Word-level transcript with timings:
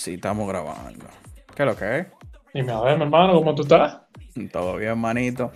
Sí, 0.00 0.14
estamos 0.14 0.48
grabando. 0.48 1.04
¿Qué 1.54 1.62
es 1.62 1.66
lo 1.66 1.76
que 1.76 1.98
es? 1.98 2.06
Dime, 2.54 2.72
a 2.72 2.80
ver, 2.80 2.96
mi 2.96 3.02
hermano, 3.02 3.34
¿cómo 3.34 3.54
tú 3.54 3.60
estás? 3.60 3.98
Todo 4.50 4.78
bien, 4.78 4.96
manito. 4.96 5.52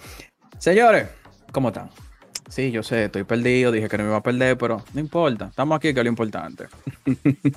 Señores, 0.59 1.09
¿cómo 1.51 1.69
están? 1.69 1.89
Sí, 2.51 2.71
yo 2.71 2.83
sé, 2.83 3.07
estoy 3.07 3.25
perdido, 3.25 3.73
dije 3.73 3.89
que 3.89 3.97
no 3.97 4.05
me 4.05 4.11
iba 4.11 4.19
a 4.19 4.23
perder, 4.23 4.59
pero 4.59 4.85
no 4.93 5.01
importa, 5.01 5.47
estamos 5.47 5.77
aquí, 5.77 5.95
que 5.95 6.01
es 6.01 6.05
lo 6.05 6.11
importante. 6.11 6.67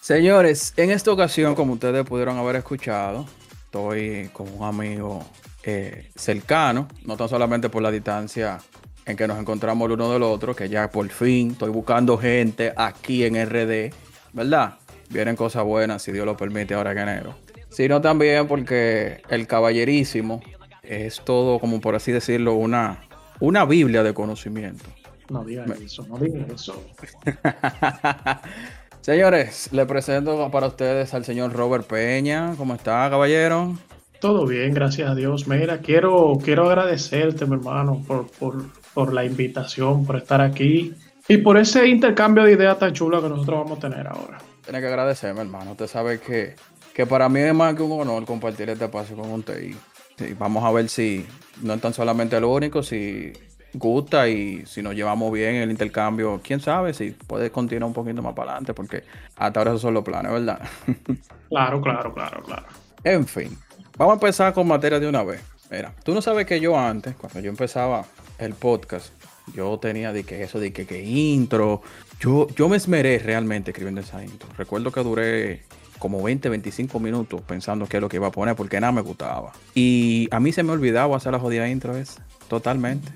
Señores, 0.00 0.72
en 0.76 0.92
esta 0.92 1.10
ocasión, 1.10 1.56
como 1.56 1.72
ustedes 1.72 2.06
pudieron 2.06 2.38
haber 2.38 2.54
escuchado, 2.54 3.26
estoy 3.64 4.30
con 4.32 4.46
un 4.56 4.62
amigo 4.62 5.24
eh, 5.64 6.12
cercano, 6.14 6.86
no 7.06 7.16
tan 7.16 7.28
solamente 7.28 7.70
por 7.70 7.82
la 7.82 7.90
distancia 7.90 8.60
en 9.04 9.16
que 9.16 9.26
nos 9.26 9.36
encontramos 9.36 9.84
el 9.86 9.94
uno 9.94 10.12
del 10.12 10.22
otro, 10.22 10.54
que 10.54 10.68
ya 10.68 10.88
por 10.92 11.08
fin 11.08 11.50
estoy 11.50 11.70
buscando 11.70 12.16
gente 12.16 12.72
aquí 12.76 13.24
en 13.24 13.34
RD, 13.34 13.92
¿verdad? 14.32 14.76
Vienen 15.10 15.34
cosas 15.34 15.64
buenas, 15.64 16.02
si 16.02 16.12
Dios 16.12 16.24
lo 16.24 16.36
permite, 16.36 16.74
ahora 16.74 16.92
en 16.92 16.98
enero. 16.98 17.34
Sino 17.68 18.00
también 18.00 18.46
porque 18.46 19.22
el 19.28 19.46
caballerísimo 19.46 20.40
es 20.82 21.20
todo, 21.24 21.58
como 21.58 21.80
por 21.80 21.96
así 21.96 22.12
decirlo, 22.12 22.54
una, 22.54 23.02
una 23.40 23.64
Biblia 23.64 24.02
de 24.02 24.14
conocimiento. 24.14 24.84
No 25.28 25.44
digas 25.44 25.68
eso, 25.80 26.06
no 26.08 26.16
digas 26.16 26.48
eso. 26.52 26.82
Señores, 29.00 29.68
le 29.72 29.86
presento 29.86 30.50
para 30.50 30.66
ustedes 30.68 31.14
al 31.14 31.24
señor 31.24 31.52
Robert 31.52 31.86
Peña. 31.86 32.54
¿Cómo 32.56 32.74
está, 32.74 33.08
caballero? 33.10 33.76
Todo 34.20 34.46
bien, 34.46 34.74
gracias 34.74 35.10
a 35.10 35.14
Dios. 35.14 35.48
Mira, 35.48 35.78
quiero, 35.78 36.38
quiero 36.44 36.68
agradecerte, 36.68 37.46
mi 37.46 37.54
hermano, 37.54 38.02
por, 38.06 38.30
por, 38.32 38.64
por 38.92 39.12
la 39.12 39.24
invitación, 39.24 40.04
por 40.04 40.16
estar 40.16 40.40
aquí 40.40 40.92
y 41.26 41.38
por 41.38 41.56
ese 41.56 41.88
intercambio 41.88 42.44
de 42.44 42.52
ideas 42.52 42.78
tan 42.78 42.92
chulo 42.92 43.22
que 43.22 43.28
nosotros 43.28 43.64
vamos 43.64 43.78
a 43.78 43.80
tener 43.80 44.06
ahora. 44.06 44.38
Tiene 44.70 44.82
que 44.82 44.86
agradecerme, 44.86 45.40
hermano. 45.40 45.72
Usted 45.72 45.88
sabe 45.88 46.20
que, 46.20 46.54
que 46.94 47.04
para 47.04 47.28
mí 47.28 47.40
es 47.40 47.52
más 47.52 47.74
que 47.74 47.82
un 47.82 47.90
honor 47.90 48.24
compartir 48.24 48.70
este 48.70 48.86
paso 48.86 49.16
con 49.16 49.28
usted. 49.32 49.60
Y, 49.60 50.34
vamos 50.34 50.62
a 50.62 50.70
ver 50.70 50.88
si 50.88 51.26
no 51.60 51.74
es 51.74 51.80
tan 51.80 51.92
solamente 51.92 52.40
lo 52.40 52.52
único, 52.52 52.80
si 52.84 53.32
gusta 53.74 54.28
y 54.28 54.64
si 54.66 54.80
nos 54.80 54.94
llevamos 54.94 55.32
bien 55.32 55.56
en 55.56 55.62
el 55.62 55.72
intercambio, 55.72 56.40
quién 56.40 56.60
sabe 56.60 56.94
si 56.94 57.10
puede 57.10 57.50
continuar 57.50 57.88
un 57.88 57.94
poquito 57.94 58.22
más 58.22 58.32
para 58.32 58.52
adelante, 58.52 58.72
porque 58.72 59.02
hasta 59.34 59.58
ahora 59.58 59.72
esos 59.72 59.82
son 59.82 59.94
los 59.94 60.04
planes, 60.04 60.30
¿verdad? 60.30 60.60
claro, 61.48 61.80
claro, 61.80 62.14
claro, 62.14 62.40
claro. 62.44 62.66
En 63.02 63.26
fin, 63.26 63.58
vamos 63.98 64.12
a 64.12 64.14
empezar 64.14 64.54
con 64.54 64.68
materia 64.68 65.00
de 65.00 65.08
una 65.08 65.24
vez. 65.24 65.42
Mira, 65.68 65.92
tú 66.04 66.14
no 66.14 66.22
sabes 66.22 66.46
que 66.46 66.60
yo 66.60 66.78
antes, 66.78 67.16
cuando 67.16 67.40
yo 67.40 67.50
empezaba 67.50 68.04
el 68.38 68.54
podcast, 68.54 69.12
yo 69.52 69.78
tenía 69.80 70.12
de 70.12 70.22
que 70.22 70.44
eso, 70.44 70.60
de 70.60 70.72
que, 70.72 70.86
que 70.86 71.02
intro. 71.02 71.82
Yo, 72.20 72.46
yo 72.54 72.68
me 72.68 72.76
esmeré 72.76 73.18
realmente 73.18 73.70
escribiendo 73.70 74.02
esa 74.02 74.22
intro. 74.22 74.46
Recuerdo 74.58 74.92
que 74.92 75.02
duré 75.02 75.62
como 75.98 76.22
20, 76.22 76.50
25 76.50 77.00
minutos 77.00 77.40
pensando 77.42 77.86
qué 77.86 77.96
es 77.96 78.00
lo 78.02 78.10
que 78.10 78.16
iba 78.16 78.26
a 78.26 78.30
poner 78.30 78.54
porque 78.54 78.78
nada 78.78 78.92
me 78.92 79.00
gustaba. 79.00 79.52
Y 79.74 80.28
a 80.30 80.38
mí 80.38 80.52
se 80.52 80.62
me 80.62 80.72
olvidaba 80.72 81.16
hacer 81.16 81.32
la 81.32 81.38
jodida 81.38 81.66
intro 81.66 81.96
esa. 81.96 82.24
Totalmente. 82.48 83.10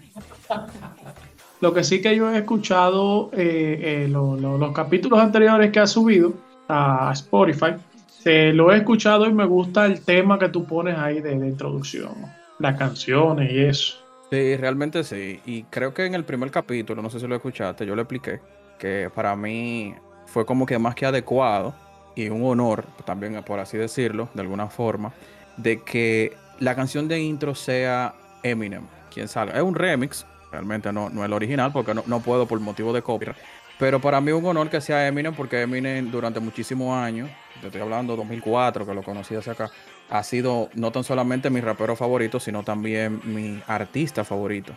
Lo 1.60 1.72
que 1.72 1.82
sí 1.82 2.02
que 2.02 2.14
yo 2.14 2.30
he 2.30 2.38
escuchado 2.38 3.30
eh, 3.32 4.04
eh, 4.04 4.08
los 4.08 4.72
capítulos 4.74 5.18
anteriores 5.18 5.70
que 5.70 5.80
has 5.80 5.92
subido 5.92 6.34
a 6.68 7.10
Spotify, 7.14 7.76
se 8.06 8.52
lo 8.52 8.70
he 8.70 8.78
escuchado 8.78 9.26
y 9.26 9.32
me 9.32 9.46
gusta 9.46 9.86
el 9.86 10.02
tema 10.02 10.38
que 10.38 10.50
tú 10.50 10.66
pones 10.66 10.98
ahí 10.98 11.22
de, 11.22 11.38
de 11.38 11.46
introducción, 11.46 12.12
las 12.58 12.76
canciones 12.76 13.50
y 13.50 13.60
eso. 13.60 13.96
Sí, 14.30 14.56
realmente 14.56 15.04
sí. 15.04 15.40
Y 15.46 15.62
creo 15.62 15.94
que 15.94 16.04
en 16.04 16.14
el 16.14 16.24
primer 16.24 16.50
capítulo, 16.50 17.00
no 17.00 17.08
sé 17.08 17.18
si 17.18 17.26
lo 17.26 17.36
escuchaste, 17.36 17.86
yo 17.86 17.96
le 17.96 18.02
expliqué 18.02 18.40
que 18.78 19.10
para 19.14 19.36
mí 19.36 19.94
fue 20.26 20.44
como 20.46 20.66
que 20.66 20.78
más 20.78 20.94
que 20.94 21.06
adecuado 21.06 21.74
y 22.14 22.28
un 22.28 22.44
honor, 22.44 22.84
también 23.04 23.42
por 23.42 23.60
así 23.60 23.76
decirlo, 23.76 24.28
de 24.34 24.40
alguna 24.40 24.68
forma, 24.68 25.12
de 25.56 25.82
que 25.82 26.36
la 26.60 26.74
canción 26.74 27.08
de 27.08 27.20
intro 27.20 27.54
sea 27.54 28.14
Eminem, 28.42 28.86
quien 29.12 29.28
salga. 29.28 29.56
Es 29.56 29.62
un 29.62 29.74
remix, 29.74 30.26
realmente 30.50 30.92
no, 30.92 31.08
no 31.10 31.22
es 31.22 31.26
el 31.26 31.32
original 31.32 31.72
porque 31.72 31.94
no, 31.94 32.04
no 32.06 32.20
puedo 32.20 32.46
por 32.46 32.60
motivo 32.60 32.92
de 32.92 33.02
copyright. 33.02 33.36
Pero 33.78 34.00
para 34.00 34.20
mí 34.20 34.30
es 34.30 34.36
un 34.36 34.46
honor 34.46 34.70
que 34.70 34.80
sea 34.80 35.06
Eminem 35.06 35.34
porque 35.34 35.62
Eminem 35.62 36.10
durante 36.10 36.38
muchísimos 36.38 36.96
años, 36.96 37.28
te 37.60 37.66
estoy 37.66 37.82
hablando 37.82 38.14
2004 38.14 38.86
que 38.86 38.94
lo 38.94 39.02
conocí 39.02 39.34
hace 39.34 39.50
acá, 39.50 39.70
ha 40.10 40.22
sido 40.22 40.68
no 40.74 40.92
tan 40.92 41.02
solamente 41.02 41.50
mi 41.50 41.60
rapero 41.60 41.96
favorito, 41.96 42.38
sino 42.38 42.62
también 42.62 43.20
mi 43.24 43.60
artista 43.66 44.24
favorito 44.24 44.74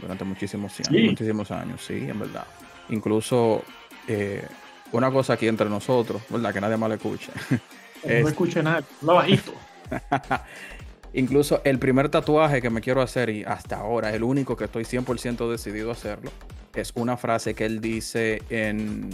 durante 0.00 0.24
muchísimos 0.24 0.80
años, 0.80 1.10
muchísimos 1.10 1.50
años, 1.50 1.84
sí, 1.84 2.06
en 2.08 2.18
verdad. 2.18 2.44
Incluso 2.90 3.64
eh, 4.06 4.44
una 4.92 5.10
cosa 5.10 5.34
aquí 5.34 5.48
entre 5.48 5.68
nosotros, 5.68 6.22
¿verdad? 6.28 6.52
Que 6.52 6.60
nadie 6.60 6.76
más 6.76 6.88
le 6.88 6.96
escuche. 6.96 7.32
No 8.02 8.28
escuche 8.28 8.62
nada, 8.62 8.82
lo 9.02 9.16
bajito. 9.16 9.52
Incluso 11.12 11.60
el 11.64 11.78
primer 11.78 12.08
tatuaje 12.08 12.62
que 12.62 12.70
me 12.70 12.80
quiero 12.80 13.02
hacer 13.02 13.28
y 13.28 13.44
hasta 13.44 13.76
ahora 13.76 14.14
el 14.14 14.22
único 14.22 14.56
que 14.56 14.64
estoy 14.64 14.84
100% 14.84 15.50
decidido 15.50 15.90
a 15.90 15.92
hacerlo 15.92 16.30
es 16.74 16.92
una 16.94 17.18
frase 17.18 17.52
que 17.52 17.66
él 17.66 17.82
dice 17.82 18.40
en 18.48 19.10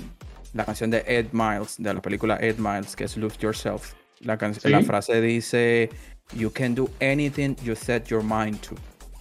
la 0.53 0.65
canción 0.65 0.91
de 0.91 1.03
Ed 1.05 1.33
Miles, 1.33 1.75
de 1.79 1.95
la 1.95 2.01
película 2.01 2.37
Ed 2.41 2.59
Miles, 2.59 2.95
que 2.95 3.03
es 3.03 3.17
Lose 3.17 3.39
Yourself 3.41 3.95
la, 4.21 4.39
la 4.65 4.83
frase 4.83 5.21
dice, 5.21 5.91
You 6.35 6.51
can 6.51 6.75
do 6.75 6.89
anything 7.01 7.57
you 7.63 7.75
set 7.75 8.09
your 8.09 8.23
mind 8.23 8.61
to. 8.63 8.75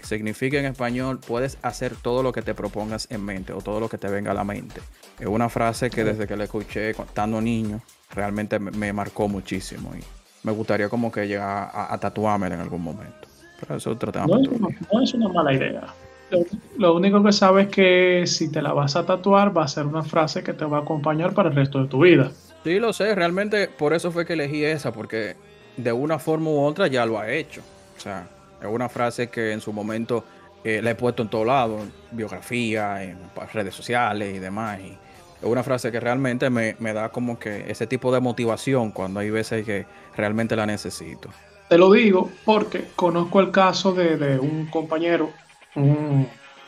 Significa 0.06 0.60
en 0.60 0.66
español, 0.66 1.20
puedes 1.20 1.58
hacer 1.64 1.96
todo 1.96 2.22
lo 2.22 2.32
que 2.32 2.44
te 2.44 2.54
propongas 2.54 3.08
en 3.10 3.26
mente 3.26 3.54
o 3.54 3.62
todo 3.62 3.80
lo 3.80 3.90
que 3.90 3.98
te 3.98 4.08
venga 4.08 4.32
a 4.32 4.34
la 4.36 4.44
mente. 4.44 4.80
Es 5.20 5.26
una 5.26 5.50
frase 5.50 5.90
que 5.90 6.04
desde 6.04 6.28
que 6.28 6.38
la 6.38 6.44
escuché 6.44 6.92
estando 6.92 7.42
niño, 7.42 7.82
realmente 8.14 8.60
me, 8.60 8.94
marcó 8.94 9.28
muchísimo 9.28 9.92
y 9.98 10.04
me 10.46 10.52
gustaría 10.52 10.90
como 10.90 11.12
que 11.12 11.28
llegar 11.28 11.72
a, 11.74 11.92
a 11.92 11.98
tatuarme 11.98 12.46
en 12.46 12.54
algún 12.54 12.84
momento. 12.84 13.28
Pero 13.60 13.78
eso 13.78 13.98
tratamos 13.98 14.42
no, 14.42 14.70
no, 14.94 15.02
es 15.02 15.14
una 15.16 15.28
mala 15.30 15.54
idea. 15.54 15.88
Lo, 16.30 16.40
lo, 16.78 16.96
único 16.96 17.24
que 17.24 17.32
sabes 17.32 17.68
es 17.68 17.74
que 17.74 18.24
si 18.28 18.52
te 18.52 18.62
la 18.62 18.74
vas 18.74 18.96
a 18.96 19.08
tatuar 19.08 19.58
va 19.58 19.64
a 19.64 19.68
ser 19.68 19.88
una 19.88 20.04
frase 20.04 20.44
que 20.44 20.54
te 20.54 20.66
va 20.66 20.78
a 20.78 20.82
acompañar 20.82 21.34
para 21.34 21.50
el 21.50 21.56
resto 21.56 21.82
de 21.82 21.88
tu 21.88 22.04
vida. 22.04 22.32
Sí, 22.64 22.80
lo 22.80 22.94
sé, 22.94 23.16
realmente 23.16 23.70
por 23.70 23.94
eso 23.94 24.12
fue 24.12 24.24
que 24.24 24.34
elegí 24.34 24.64
esa, 24.64 24.94
porque 24.94 25.36
de 25.78 25.92
una 25.92 26.20
forma 26.20 26.52
u 26.52 26.60
otra 26.60 26.86
ya 26.86 27.08
lo 27.08 27.18
ha 27.18 27.32
hecho. 27.32 27.62
O 27.98 28.00
sea, 28.00 28.28
es 28.66 28.74
una 28.74 28.90
frase 28.90 29.30
que 29.30 29.52
en 29.52 29.62
su 29.62 29.74
momento 29.74 30.24
eh, 30.64 30.81
la 30.81 30.92
he 30.92 30.96
puesto 30.96 31.22
en 31.22 31.30
todos 31.30 31.46
lados, 31.46 31.81
en 31.81 32.18
biografía, 32.18 33.03
en 33.03 33.18
redes 33.53 33.76
sociales 33.76 34.36
y 34.36 34.40
demás. 34.40 34.80
Y 34.80 34.98
es 35.42 35.44
una 35.44 35.62
frase 35.64 35.92
que 35.92 36.00
realmente 36.00 36.50
me, 36.50 36.74
da 36.94 37.09
como 37.09 37.38
que 37.38 37.70
ese 37.70 37.86
tipo 37.86 38.12
de 38.12 38.20
motivación 38.20 38.92
cuando 38.92 39.20
hay 39.20 39.30
veces 39.30 39.66
que 39.66 39.86
realmente 40.16 40.56
la 40.56 40.66
necesito. 40.66 41.30
Te 41.70 41.78
lo 41.78 41.92
digo 41.92 42.31
porque 42.46 42.86
conozco 42.96 43.40
el 43.42 43.52
caso 43.52 43.94
de, 43.94 44.40
un 44.40 44.68
compañero, 44.68 45.30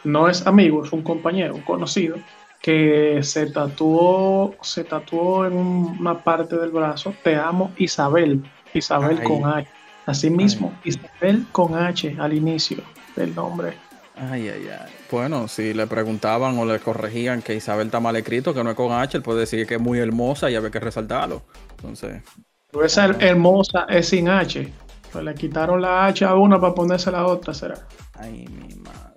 no 0.04 0.30
es 0.30 0.46
amigo, 0.46 0.84
es 0.84 0.92
un 0.92 1.02
compañero, 1.02 1.56
un 1.56 1.62
conocido, 1.62 2.18
que 2.62 3.20
se 3.24 3.48
tatuó, 3.48 4.56
se 4.62 4.84
tatuó 4.84 5.46
en 5.46 5.54
una 5.54 6.24
parte 6.24 6.56
del 6.58 6.72
brazo, 6.72 7.14
te 7.24 7.36
amo 7.36 7.72
Isabel, 7.78 8.44
Isabel 8.74 9.24
con 9.24 9.46
H. 9.46 9.68
Así 10.08 10.32
mismo, 10.32 10.74
Isabel 10.84 11.46
con 11.52 11.76
H 11.76 12.16
al 12.20 12.34
inicio 12.34 12.78
del 13.16 13.36
nombre. 13.36 13.78
Ay, 14.16 14.50
ay, 14.50 14.68
ay. 14.68 14.92
Bueno, 15.12 15.48
si 15.48 15.76
le 15.76 15.86
preguntaban 15.86 16.58
o 16.58 16.66
le 16.66 16.80
corregían 16.80 17.44
que 17.44 17.54
Isabel 17.54 17.88
está 17.88 18.00
mal 18.00 18.16
escrito, 18.16 18.56
que 18.56 18.64
no 18.64 18.72
es 18.72 18.76
con 18.76 18.92
H, 18.92 19.16
él 19.16 19.22
puede 19.22 19.42
decir 19.42 19.68
que 19.68 19.76
es 19.76 19.82
muy 19.82 20.00
hermosa 20.00 20.50
y 20.50 20.56
había 20.56 20.72
que 20.72 20.80
resaltarlo. 20.80 21.44
Entonces. 21.76 22.24
Pero 22.72 22.84
esa 22.84 23.06
hermosa 23.06 23.86
es 23.88 24.10
sin 24.10 24.28
H. 24.28 24.68
Pues 25.12 25.24
le 25.24 25.36
quitaron 25.36 25.80
la 25.80 26.08
H 26.08 26.26
a 26.26 26.34
una 26.34 26.60
para 26.60 26.74
ponerse 26.74 27.12
la 27.12 27.28
otra, 27.28 27.54
será. 27.54 27.76
Ay, 28.16 28.48
mi 28.48 28.74
madre 28.76 29.08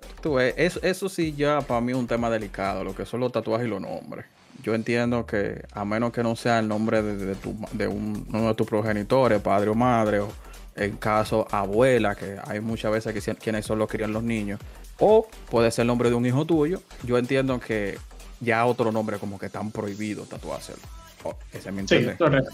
eso, 0.55 1.09
sí 1.09 1.33
ya 1.33 1.61
para 1.61 1.81
mí 1.81 1.91
es 1.91 1.97
un 1.97 2.07
tema 2.07 2.29
delicado, 2.29 2.83
lo 2.83 2.95
que 2.95 3.05
son 3.05 3.19
los 3.19 3.31
tatuajes 3.31 3.67
y 3.67 3.69
los 3.69 3.81
nombres. 3.81 4.25
Yo 4.61 4.75
entiendo 4.75 5.25
que 5.25 5.63
a 5.73 5.83
menos 5.85 6.11
que 6.11 6.21
no 6.21 6.35
sea 6.35 6.59
el 6.59 6.67
nombre 6.67 7.01
de, 7.01 7.35
tu, 7.35 7.55
de 7.71 7.87
uno 7.87 8.47
de 8.47 8.53
tus 8.53 8.67
progenitores, 8.67 9.41
padre 9.41 9.69
o 9.69 9.75
madre, 9.75 10.19
o 10.19 10.29
en 10.75 10.97
caso 10.97 11.47
abuela, 11.51 12.15
que 12.15 12.37
hay 12.45 12.59
muchas 12.59 12.91
veces 12.91 13.13
que 13.13 13.35
quienes 13.35 13.65
solo 13.65 13.87
crían 13.87 14.13
los 14.13 14.23
niños, 14.23 14.59
o 14.99 15.27
puede 15.49 15.71
ser 15.71 15.83
el 15.83 15.87
nombre 15.87 16.09
de 16.09 16.15
un 16.15 16.25
hijo 16.25 16.45
tuyo, 16.45 16.81
yo 17.03 17.17
entiendo 17.17 17.59
que 17.59 17.97
ya 18.39 18.65
otro 18.65 18.91
nombre 18.91 19.17
como 19.17 19.37
que 19.39 19.47
están 19.47 19.71
prohibido 19.71 20.23
tatuárselo. 20.23 20.79
Oh, 21.23 21.35
ese 21.53 21.69
es 21.69 21.75
mi 21.75 21.87
sí, 21.87 21.95
eso 21.95 22.11
es 22.11 22.19
real. 22.19 22.47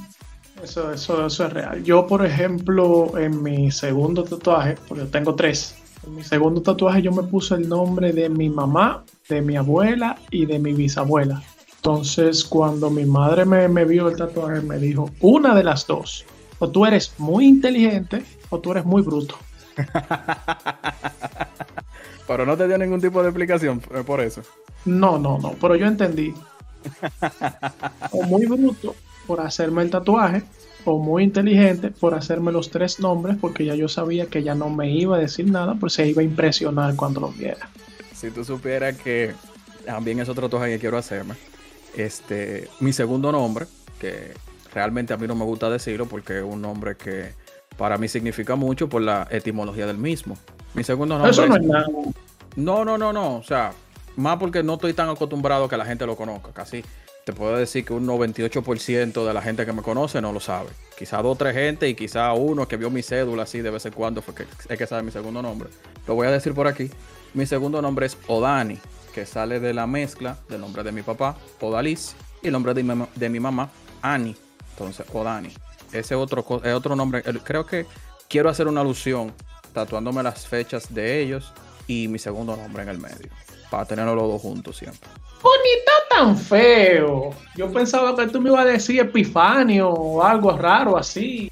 Eso, 0.62 0.92
eso, 0.92 1.25
eso 1.28 1.46
es 1.46 1.54
real. 1.54 1.84
Yo, 1.84 2.08
por 2.08 2.25
ejemplo, 2.25 3.18
en 3.18 3.44
mi 3.44 3.72
segundo 3.72 4.24
tatuaje, 4.24 4.75
porque 4.88 5.06
tengo 5.06 5.36
tres, 5.36 5.75
en 6.06 6.16
mi 6.16 6.24
segundo 6.24 6.62
tatuaje 6.62 7.02
yo 7.02 7.12
me 7.12 7.24
puse 7.24 7.56
el 7.56 7.68
nombre 7.68 8.13
de 8.13 8.30
mi 8.30 8.50
mamá, 8.50 9.04
de 9.30 9.42
mi 9.42 9.56
abuela 9.56 10.18
y 10.31 10.46
de 10.46 10.58
mi 10.60 10.74
bisabuela. 10.74 11.44
Entonces 11.75 12.44
cuando 12.44 12.90
mi 12.90 13.06
madre 13.06 13.46
me, 13.46 13.86
vio 13.86 14.10
el 14.10 14.16
tatuaje 14.16 14.62
me 14.62 14.78
dijo, 14.78 15.10
una 15.22 15.56
de 15.56 15.63
las 15.63 15.86
dos, 15.88 16.25
o 16.59 16.69
tú 16.69 16.86
eres 16.86 17.13
muy 17.18 17.48
inteligente 17.48 18.24
o 18.50 18.59
tú 18.59 18.71
eres 18.71 18.86
muy 18.86 19.01
bruto. 19.01 19.38
pero 22.27 22.45
no 22.45 22.57
te 22.57 22.68
dio 22.68 22.77
ningún 22.77 23.01
tipo 23.01 23.21
de 23.21 23.30
explicación 23.30 23.81
eh, 23.94 24.04
por 24.06 24.21
eso. 24.21 24.42
No, 24.86 25.18
no, 25.18 25.38
no, 25.39 25.54
pero 25.59 25.75
yo 25.75 25.88
entendí. 25.88 26.33
O 28.12 28.24
muy 28.24 28.45
bruto 28.45 28.95
por 29.25 29.42
hacerme 29.42 29.81
el 29.81 29.89
tatuaje 29.89 30.44
o 30.86 30.98
muy 31.00 31.24
inteligente 31.24 31.92
por 31.92 32.13
hacerme 32.13 32.51
los 32.51 32.69
tres 32.69 33.00
nombres 33.00 33.36
porque 33.39 33.65
ya 33.65 33.75
yo 33.75 33.89
sabía 33.89 34.27
que 34.27 34.42
ya 34.42 34.56
no 34.56 34.69
me 34.69 34.89
iba 34.89 35.18
a 35.18 35.19
decir 35.19 35.51
nada, 35.51 35.75
pues 35.75 35.94
se 35.94 36.07
iba 36.07 36.21
a 36.21 36.25
impresionar 36.25 36.95
cuando 36.95 37.19
lo 37.19 37.30
viera. 37.30 37.69
Si 38.15 38.31
tú 38.31 38.45
supieras 38.45 38.95
que 38.98 39.33
también 39.86 40.19
es 40.19 40.30
otro 40.30 40.48
tatuaje 40.48 40.71
que 40.71 40.80
quiero 40.80 40.98
hacerme, 40.98 41.36
este, 41.95 42.69
mi 42.80 42.94
segundo 42.94 43.31
nombre, 43.31 43.65
que 44.00 44.33
realmente 44.77 45.12
a 45.12 45.18
mí 45.18 45.25
no 45.25 45.33
me 45.33 45.44
gusta 45.44 45.71
decirlo 45.71 46.06
porque 46.06 46.38
es 46.38 46.44
un 46.44 46.62
nombre 46.62 46.95
que 46.95 47.33
para 47.77 47.97
mí 47.97 48.07
significa 48.07 48.56
mucho 48.56 48.88
por 48.88 49.01
la 49.01 49.27
etimología 49.31 49.88
del 49.88 49.97
mismo. 49.97 50.38
Mi 50.75 50.83
segundo 50.83 51.15
nombre. 51.15 51.31
Eso 51.31 51.47
no 51.47 51.56
es 51.56 51.63
nada. 51.63 51.88
No, 52.56 52.85
no, 52.85 52.95
no, 52.95 53.12
no. 53.12 53.38
O 53.38 53.44
sea, 53.44 53.71
más 54.18 54.38
porque 54.38 54.62
no 54.62 54.75
estoy 54.75 54.94
tan 54.94 55.09
acostumbrado 55.09 55.65
a 55.65 55.69
que 55.69 55.77
la 55.77 55.85
gente 55.85 56.06
lo 56.06 56.15
conozca. 56.15 56.51
Casi 56.53 56.83
te 57.25 57.33
puedo 57.33 57.57
decir 57.57 57.85
que 57.85 57.94
un 57.94 58.06
98% 58.06 59.25
de 59.25 59.33
la 59.33 59.41
gente 59.41 59.65
que 59.65 59.74
me 59.74 59.81
conoce 59.81 60.21
no 60.21 60.31
lo 60.31 60.39
sabe. 60.39 60.69
Quizá 60.95 61.24
dos 61.24 61.33
o 61.33 61.35
tres 61.35 61.56
gente 61.56 61.89
y 61.89 61.95
quizá 61.95 62.31
uno 62.33 62.68
que 62.68 62.77
vio 62.77 62.91
mi 62.91 63.01
cédula 63.01 63.44
así 63.44 63.62
de 63.62 63.71
vez 63.71 63.83
en 63.88 63.94
cuando 63.94 64.21
fue 64.21 64.35
que 64.35 64.45
es 64.69 64.77
que 64.77 64.85
sabe 64.85 65.01
mi 65.01 65.12
segundo 65.12 65.41
nombre. 65.41 65.69
Lo 66.07 66.13
voy 66.13 66.27
a 66.27 66.31
decir 66.31 66.53
por 66.53 66.68
aquí. 66.68 66.91
Mi 67.33 67.47
segundo 67.47 67.81
nombre 67.81 68.06
es 68.06 68.15
Odani, 68.27 68.77
que 69.12 69.25
sale 69.25 69.59
de 69.59 69.74
la 69.74 69.88
mezcla 69.88 70.38
del 70.50 70.62
nombre 70.62 70.83
de 70.83 70.91
mi 70.91 71.01
papá, 71.01 71.35
Odalis, 71.62 72.15
y 72.44 72.47
el 72.47 72.53
nombre 72.53 72.75
de 72.75 72.83
mi, 72.83 73.06
de 73.15 73.29
mi 73.29 73.39
mamá, 73.39 73.71
Ani. 74.03 74.35
Entonces, 74.77 75.07
Odani. 75.12 75.50
Ese 75.91 76.13
otro, 76.13 76.45
es 76.63 76.74
otro 76.74 76.95
nombre. 76.95 77.24
Creo 77.24 77.65
que 77.65 77.88
quiero 78.27 78.50
hacer 78.50 78.68
una 78.68 78.81
alusión 78.81 79.33
tatuándome 79.74 80.21
las 80.21 80.45
fechas 80.45 80.94
de 80.94 81.21
ellos 81.21 81.51
y 81.88 82.07
mi 82.07 82.19
segundo 82.19 82.56
nombre 82.56 82.83
en 82.83 82.89
el 82.89 83.00
medio. 83.00 83.29
Para 83.71 83.85
tenerlos 83.85 84.15
los 84.15 84.27
dos 84.27 84.41
juntos 84.41 84.77
siempre. 84.77 85.09
Bonita 85.41 85.91
tan 86.09 86.38
feo. 86.38 87.31
Yo 87.56 87.71
pensaba 87.71 88.15
que 88.15 88.27
tú 88.27 88.39
me 88.39 88.50
ibas 88.50 88.65
a 88.65 88.69
decir 88.69 89.00
Epifanio 89.00 89.89
o 89.89 90.24
algo 90.24 90.51
raro 90.51 90.97
así. 90.97 91.51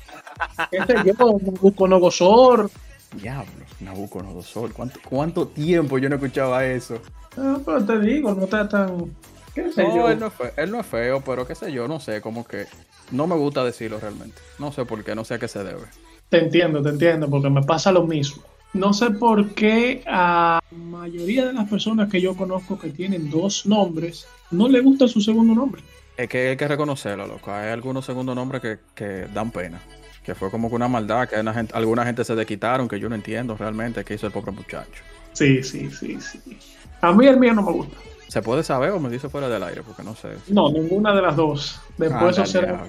¿Qué 0.70 0.80
sé 0.86 0.96
yo? 1.06 1.14
Nabucodonosor. 1.14 2.70
Diablo, 3.14 3.52
Nabucodonosor. 3.80 4.72
¿Cuánto, 4.74 5.00
¿Cuánto 5.10 5.48
tiempo 5.48 5.98
yo 5.98 6.10
no 6.10 6.16
escuchaba 6.16 6.66
eso? 6.66 7.00
Ah, 7.38 7.58
pero 7.66 7.84
te 7.86 8.00
digo, 8.00 8.34
no 8.34 8.44
está 8.44 8.68
tan. 8.68 9.16
¿Qué 9.56 9.72
sé 9.72 9.84
no, 9.84 9.96
yo? 9.96 10.10
Él 10.10 10.20
no, 10.20 10.28
es 10.28 10.34
feo, 10.34 10.52
él 10.58 10.72
no 10.72 10.80
es 10.82 10.86
feo, 10.86 11.22
pero 11.22 11.48
qué 11.48 11.56
sé 11.56 11.72
yo, 11.72 11.88
no 11.88 12.02
sé, 12.02 12.20
como 12.20 12.46
que 12.46 12.66
no 13.12 13.26
me 13.26 13.36
gusta 13.36 13.64
decirlo 13.64 14.00
realmente. 14.00 14.42
No 14.60 14.74
sé 14.74 14.86
por 14.86 15.04
qué, 15.04 15.16
no 15.16 15.24
sé 15.24 15.36
a 15.36 15.40
qué 15.40 15.48
se 15.48 15.64
debe. 15.64 15.84
Te 16.30 16.40
entiendo, 16.40 16.82
te 16.82 16.90
entiendo, 16.90 17.30
porque 17.30 17.50
me 17.50 17.64
pasa 17.64 17.92
lo 17.94 18.06
mismo. 18.06 18.44
No 18.74 18.94
sé 18.94 19.12
por 19.12 19.54
qué 19.54 20.04
a 20.06 20.60
la 20.70 20.78
mayoría 20.78 21.46
de 21.46 21.54
las 21.54 21.70
personas 21.70 22.12
que 22.12 22.20
yo 22.20 22.36
conozco 22.36 22.78
que 22.78 22.90
tienen 22.90 23.30
dos 23.30 23.66
nombres, 23.66 24.28
no 24.52 24.68
le 24.68 24.82
gusta 24.82 25.08
su 25.08 25.22
segundo 25.22 25.56
nombre. 25.56 25.82
Es 26.18 26.28
que 26.28 26.50
hay 26.50 26.58
que 26.58 26.68
reconocerlo, 26.68 27.26
loco. 27.26 27.52
Hay 27.54 27.70
algunos 27.70 28.06
segundos 28.06 28.36
nombres 28.36 28.62
que, 28.62 28.80
que 28.94 29.28
dan 29.34 29.52
pena. 29.52 29.80
Que 30.26 30.36
fue 30.36 30.52
como 30.52 30.70
que 30.70 30.76
una 30.76 30.90
maldad, 30.90 31.30
que 31.30 31.42
gente, 31.54 31.74
alguna 31.74 32.06
gente 32.06 32.26
se 32.26 32.36
desquitaron, 32.36 32.90
que 32.90 33.00
yo 33.00 33.08
no 33.08 33.16
entiendo 33.16 33.56
realmente 33.56 34.04
qué 34.04 34.16
hizo 34.16 34.28
el 34.28 34.34
pobre 34.34 34.52
muchacho. 34.52 35.04
Sí, 35.32 35.64
sí, 35.64 35.90
sí, 35.92 36.20
sí. 36.20 36.58
A 37.00 37.14
mí 37.14 37.28
el 37.28 37.40
mío 37.40 37.54
no 37.54 37.62
me 37.62 37.72
gusta. 37.72 37.96
¿Se 38.28 38.42
puede 38.42 38.64
saber 38.64 38.92
o 38.92 39.00
me 39.00 39.10
dice 39.10 39.30
fuera 39.30 39.48
del 39.48 39.64
aire? 39.64 39.82
Porque 39.84 40.04
no 40.04 40.16
sé. 40.16 40.30
No, 40.48 40.70
ninguna 40.72 41.14
de 41.14 41.22
las 41.22 41.36
dos. 41.36 41.80
Después, 41.98 42.38
Ah, 42.38 42.44
eso, 42.44 42.46
será, 42.46 42.86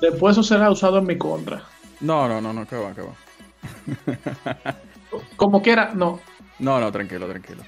después 0.00 0.32
eso 0.32 0.42
será 0.42 0.70
usado 0.70 0.98
en 0.98 1.06
mi 1.06 1.16
contra. 1.18 1.62
No, 2.00 2.28
no, 2.28 2.40
no, 2.40 2.52
no, 2.52 2.66
que 2.66 2.76
va, 2.76 2.92
que 2.94 3.02
va. 3.02 3.14
Como 5.36 5.62
quiera, 5.62 5.92
no. 5.94 6.20
No, 6.58 6.80
no, 6.80 6.92
tranquilo, 6.92 7.26
tranquilo. 7.26 7.62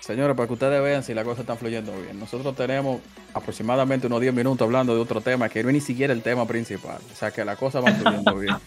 Señores, 0.00 0.34
para 0.34 0.46
que 0.46 0.54
ustedes 0.54 0.82
vean 0.82 1.02
si 1.02 1.12
la 1.14 1.24
cosa 1.24 1.42
está 1.42 1.56
fluyendo 1.56 1.92
bien. 2.00 2.18
Nosotros 2.18 2.54
tenemos 2.56 3.00
aproximadamente 3.34 4.06
unos 4.06 4.20
10 4.20 4.34
minutos 4.34 4.64
hablando 4.64 4.94
de 4.94 5.00
otro 5.00 5.20
tema 5.20 5.48
que 5.48 5.62
no 5.62 5.68
es 5.68 5.74
ni 5.74 5.80
siquiera 5.80 6.12
el 6.12 6.22
tema 6.22 6.46
principal. 6.46 6.98
O 7.12 7.14
sea 7.16 7.30
que 7.30 7.44
la 7.44 7.56
cosa 7.56 7.80
va 7.80 7.92
fluyendo 7.92 8.34
bien. 8.36 8.54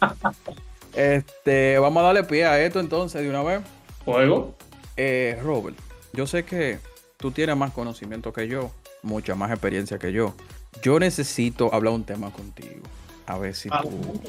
Este, 0.96 1.80
vamos 1.80 2.02
a 2.02 2.06
darle 2.06 2.24
pie 2.24 2.46
a 2.46 2.64
esto 2.64 2.80
entonces 2.80 3.24
de 3.24 3.28
una 3.28 3.42
vez. 3.42 3.62
Juego. 4.06 4.54
Eh, 4.96 5.40
Robert, 5.42 5.76
yo 6.14 6.28
sé 6.28 6.44
que 6.46 6.78
tú 7.24 7.32
tienes 7.32 7.56
más 7.56 7.72
conocimiento 7.72 8.34
que 8.34 8.50
yo, 8.50 8.70
mucha 9.02 9.34
más 9.34 9.50
experiencia 9.50 9.98
que 9.98 10.12
yo. 10.12 10.34
Yo 10.82 11.00
necesito 11.00 11.74
hablar 11.74 11.94
un 11.94 12.04
tema 12.04 12.32
contigo. 12.32 12.82
A 13.26 13.38
ver 13.38 13.56
si 13.56 13.70
tú 13.70 14.20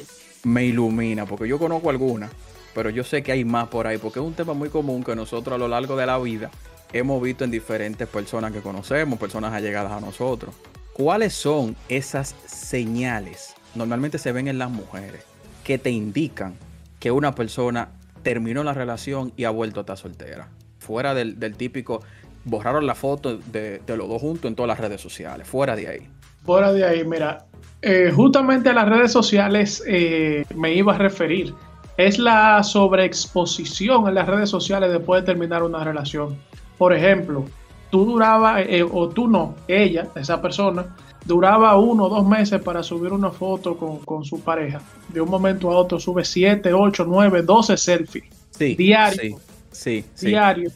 me 0.45 0.67
ilumina, 0.67 1.27
porque 1.27 1.49
yo 1.49 1.59
conozco 1.59 1.91
algunas, 1.91 2.31
pero 2.73 2.91
yo 2.91 3.03
sé 3.03 3.25
que 3.25 3.33
hay 3.33 3.45
más 3.45 3.67
por 3.67 3.89
ahí, 3.89 3.99
porque 3.99 4.21
es 4.21 4.25
un 4.25 4.35
tema 4.35 4.55
muy 4.55 4.69
común 4.69 5.03
que 5.03 5.17
nosotros 5.17 5.57
a 5.57 5.59
lo 5.59 5.67
largo 5.67 5.97
de 5.97 6.07
la 6.07 6.17
vida 6.21 6.53
hemos 6.93 7.21
visto 7.21 7.43
en 7.43 7.51
diferentes 7.51 8.07
personas 8.07 8.53
que 8.53 8.61
conocemos, 8.61 9.19
personas 9.19 9.53
allegadas 9.53 9.91
a 9.91 9.99
nosotros. 9.99 10.55
¿Cuáles 10.93 11.35
son 11.35 11.75
esas 11.89 12.37
señales? 12.47 13.55
Normalmente 13.75 14.19
se 14.19 14.31
ven 14.31 14.47
en 14.47 14.59
las 14.59 14.71
mujeres 14.71 15.25
que 15.65 15.79
te 15.79 15.91
indican 15.91 16.55
que 17.01 17.11
una 17.11 17.35
persona 17.35 17.89
terminó 18.23 18.63
la 18.63 18.73
relación 18.73 19.33
y 19.37 19.47
ha 19.47 19.51
vuelto 19.51 19.81
a 19.81 19.83
estar 19.83 19.99
soltera. 19.99 20.49
Fuera 20.79 21.15
del, 21.15 21.41
del 21.41 21.57
típico, 21.57 22.03
borraron 22.45 22.87
la 22.87 22.95
foto 22.95 23.37
de, 23.37 23.81
de 23.87 23.97
los 23.97 24.09
dos 24.09 24.21
juntos 24.21 24.49
en 24.49 24.55
todas 24.55 24.69
las 24.69 24.79
redes 24.79 25.01
sociales. 25.01 25.47
Fuera 25.47 25.77
de 25.77 25.89
ahí. 25.89 26.09
Fuera 26.45 26.73
de 26.73 26.85
ahí, 26.85 27.05
mira, 27.05 27.47
eh, 27.87 28.11
justamente 28.15 28.71
a 28.71 28.73
las 28.73 28.89
redes 28.89 29.13
sociales 29.13 29.83
eh, 29.87 30.47
me 30.55 30.73
iba 30.73 30.95
a 30.95 30.99
referir. 30.99 31.55
Es 31.99 32.19
la 32.19 32.63
sobreexposición 32.63 34.09
en 34.09 34.15
las 34.15 34.27
redes 34.27 34.49
sociales 34.49 34.91
después 34.91 35.23
de 35.23 35.27
terminar 35.27 35.63
una 35.63 35.85
relación. 35.85 36.35
Por 36.79 36.95
ejemplo, 36.95 37.45
tú 37.91 38.07
duraba, 38.07 38.63
eh, 38.63 38.83
o 38.83 39.11
tú 39.11 39.29
no, 39.29 39.55
ella, 39.69 40.09
esa 40.17 40.41
persona, 40.41 40.97
duraba 41.27 41.79
uno 41.79 42.05
o 42.05 42.09
dos 42.09 42.27
meses 42.27 42.61
para 42.63 42.83
subir 42.83 43.13
una 43.13 43.31
foto 43.31 43.77
con, 43.77 43.99
con 43.99 44.25
su 44.25 44.41
pareja. 44.41 44.81
De 45.11 45.21
un 45.21 45.29
momento 45.29 45.71
a 45.71 45.77
otro 45.77 46.01
sube 46.01 46.25
7, 46.25 46.73
8, 46.73 47.05
9, 47.07 47.43
12 47.43 47.77
selfies. 47.77 48.25
Sí. 48.51 48.75
Diario. 48.77 49.39
Sí, 49.71 50.05
sí, 50.15 50.27
diario. 50.29 50.71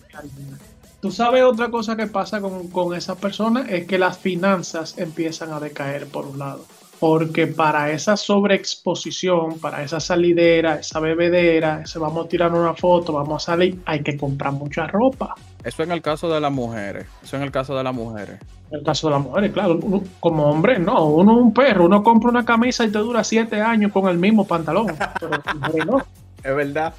Tú 1.00 1.12
sabes 1.12 1.44
otra 1.44 1.70
cosa 1.70 1.96
que 1.96 2.06
pasa 2.08 2.40
con, 2.40 2.68
con 2.68 2.94
esa 2.94 3.14
persona 3.14 3.66
es 3.68 3.86
que 3.86 3.98
las 3.98 4.18
finanzas 4.18 4.98
empiezan 4.98 5.52
a 5.52 5.60
decaer 5.60 6.06
por 6.08 6.26
un 6.26 6.38
lado. 6.38 6.64
Porque 6.98 7.46
para 7.46 7.92
esa 7.92 8.16
sobreexposición, 8.16 9.60
para 9.60 9.84
esa 9.84 10.00
salidera, 10.00 10.80
esa 10.80 10.98
bebedera, 10.98 11.82
ese 11.84 12.00
vamos 12.00 12.26
a 12.26 12.28
tirar 12.28 12.52
una 12.52 12.74
foto, 12.74 13.12
vamos 13.12 13.44
a 13.44 13.52
salir, 13.52 13.80
hay 13.86 14.02
que 14.02 14.16
comprar 14.16 14.52
mucha 14.52 14.88
ropa. 14.88 15.36
Eso 15.62 15.84
en 15.84 15.92
el 15.92 16.02
caso 16.02 16.28
de 16.28 16.40
las 16.40 16.50
mujeres. 16.50 17.06
Eso 17.22 17.36
en 17.36 17.42
el 17.42 17.52
caso 17.52 17.76
de 17.76 17.84
las 17.84 17.94
mujeres. 17.94 18.40
En 18.72 18.78
el 18.80 18.84
caso 18.84 19.06
de 19.06 19.14
las 19.14 19.22
mujeres, 19.22 19.52
claro, 19.52 19.78
uno- 19.80 20.02
como 20.18 20.50
hombre, 20.50 20.80
no, 20.80 21.06
uno 21.06 21.32
es 21.32 21.38
un 21.38 21.54
perro, 21.54 21.86
uno 21.86 22.02
compra 22.02 22.30
una 22.30 22.44
camisa 22.44 22.84
y 22.84 22.90
te 22.90 22.98
dura 22.98 23.22
siete 23.22 23.60
años 23.60 23.92
con 23.92 24.08
el 24.08 24.18
mismo 24.18 24.44
pantalón. 24.44 24.88
Pero 25.20 25.40
mujeres 25.54 25.86
no. 25.86 25.98
Es 26.42 26.54
verdad. 26.54 26.94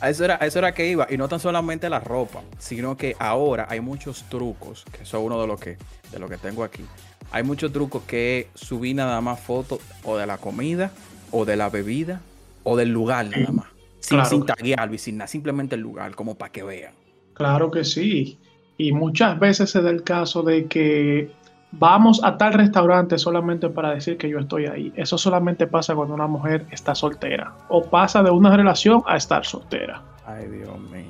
A 0.00 0.08
eso, 0.10 0.24
era, 0.24 0.38
a 0.40 0.46
eso 0.46 0.58
era 0.58 0.72
que 0.72 0.88
iba. 0.88 1.06
Y 1.10 1.16
no 1.16 1.28
tan 1.28 1.40
solamente 1.40 1.88
la 1.90 2.00
ropa, 2.00 2.42
sino 2.58 2.96
que 2.96 3.14
ahora 3.18 3.66
hay 3.68 3.80
muchos 3.80 4.24
trucos, 4.28 4.84
que 4.92 5.02
eso 5.02 5.18
es 5.18 5.24
uno 5.24 5.40
de 5.40 5.46
los 5.46 5.60
que, 5.60 5.76
de 6.10 6.18
lo 6.18 6.28
que 6.28 6.38
tengo 6.38 6.64
aquí. 6.64 6.84
Hay 7.32 7.42
muchos 7.42 7.72
trucos 7.72 8.02
que 8.04 8.48
subí 8.54 8.94
nada 8.94 9.20
más 9.20 9.40
fotos 9.40 9.80
o 10.04 10.16
de 10.16 10.26
la 10.26 10.38
comida, 10.38 10.90
o 11.30 11.44
de 11.44 11.56
la 11.56 11.68
bebida, 11.68 12.20
o 12.64 12.76
del 12.76 12.88
lugar 12.90 13.26
nada 13.28 13.52
más. 13.52 13.66
Sin, 14.00 14.16
Claro. 14.16 14.30
sin 14.30 14.46
taguearlo 14.46 14.94
y 14.94 14.98
sin 14.98 15.18
nada, 15.18 15.28
simplemente 15.28 15.74
el 15.74 15.82
lugar, 15.82 16.14
como 16.14 16.34
para 16.36 16.50
que 16.50 16.62
vean. 16.62 16.94
Claro 17.34 17.70
que 17.70 17.84
sí. 17.84 18.38
Y 18.78 18.92
muchas 18.92 19.38
veces 19.38 19.70
se 19.70 19.82
da 19.82 19.90
el 19.90 20.02
caso 20.02 20.42
de 20.42 20.66
que 20.66 21.30
vamos 21.72 22.20
a 22.24 22.36
tal 22.36 22.52
restaurante 22.54 23.18
solamente 23.18 23.68
para 23.68 23.90
decir 23.94 24.16
que 24.16 24.28
yo 24.28 24.38
estoy 24.38 24.66
ahí. 24.66 24.92
Eso 24.96 25.16
solamente 25.18 25.66
pasa 25.66 25.94
cuando 25.94 26.14
una 26.14 26.26
mujer 26.26 26.66
está 26.70 26.94
soltera. 26.94 27.52
O 27.68 27.84
pasa 27.84 28.22
de 28.22 28.30
una 28.30 28.56
relación 28.56 29.02
a 29.06 29.16
estar 29.16 29.44
soltera. 29.44 30.02
Ay, 30.26 30.46
Dios 30.48 30.78
mío. 30.90 31.04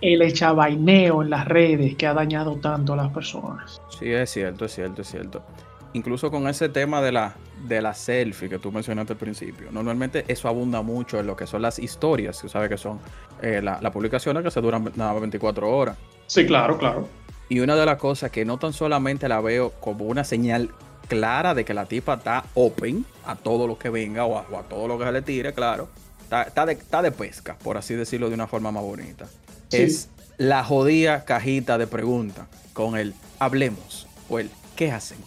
El 0.00 0.22
echabaineo 0.22 1.22
en 1.22 1.30
las 1.30 1.46
redes 1.46 1.96
que 1.96 2.06
ha 2.06 2.14
dañado 2.14 2.56
tanto 2.56 2.92
a 2.92 2.96
las 2.96 3.10
personas. 3.12 3.80
Sí, 3.98 4.10
es 4.12 4.30
cierto, 4.30 4.66
es 4.66 4.74
cierto, 4.74 5.02
es 5.02 5.08
cierto. 5.08 5.42
Incluso 5.94 6.30
con 6.30 6.46
ese 6.46 6.68
tema 6.68 7.00
de 7.00 7.10
la, 7.12 7.34
de 7.66 7.80
la 7.80 7.94
selfie 7.94 8.50
que 8.50 8.58
tú 8.58 8.70
mencionaste 8.70 9.14
al 9.14 9.18
principio, 9.18 9.68
normalmente 9.72 10.26
eso 10.28 10.46
abunda 10.48 10.82
mucho 10.82 11.18
en 11.18 11.26
lo 11.26 11.34
que 11.34 11.46
son 11.46 11.62
las 11.62 11.78
historias, 11.78 12.42
que 12.42 12.50
sabes 12.50 12.68
que 12.68 12.76
son 12.76 12.98
eh, 13.40 13.60
la- 13.62 13.78
las 13.80 13.92
publicaciones 13.92 14.42
que 14.42 14.50
se 14.50 14.60
duran 14.60 14.92
nada 14.96 15.12
más 15.12 15.20
24 15.22 15.74
horas. 15.74 15.96
Sí, 16.26 16.44
claro, 16.46 16.76
claro. 16.76 17.08
Y 17.48 17.60
una 17.60 17.76
de 17.76 17.86
las 17.86 17.98
cosas 17.98 18.30
que 18.30 18.44
no 18.44 18.58
tan 18.58 18.72
solamente 18.72 19.28
la 19.28 19.40
veo 19.40 19.70
como 19.80 20.04
una 20.06 20.24
señal 20.24 20.70
clara 21.08 21.54
de 21.54 21.64
que 21.64 21.74
la 21.74 21.86
tipa 21.86 22.14
está 22.14 22.44
open 22.54 23.04
a 23.24 23.36
todo 23.36 23.66
lo 23.68 23.78
que 23.78 23.88
venga 23.90 24.24
o 24.24 24.36
a, 24.38 24.44
o 24.50 24.58
a 24.58 24.62
todo 24.64 24.88
lo 24.88 24.98
que 24.98 25.04
se 25.04 25.12
le 25.12 25.22
tire, 25.22 25.52
claro. 25.52 25.88
Está, 26.22 26.42
está 26.42 26.66
de, 26.66 26.72
está 26.72 27.02
de 27.02 27.12
pesca, 27.12 27.56
por 27.62 27.76
así 27.76 27.94
decirlo 27.94 28.28
de 28.28 28.34
una 28.34 28.48
forma 28.48 28.72
más 28.72 28.82
bonita. 28.82 29.26
Sí. 29.68 29.82
Es 29.82 30.08
la 30.38 30.64
jodida 30.64 31.24
cajita 31.24 31.78
de 31.78 31.86
preguntas 31.86 32.46
con 32.72 32.96
el 32.96 33.14
hablemos 33.38 34.08
o 34.28 34.38
el 34.40 34.50
¿qué 34.74 34.90
hacen? 34.90 35.18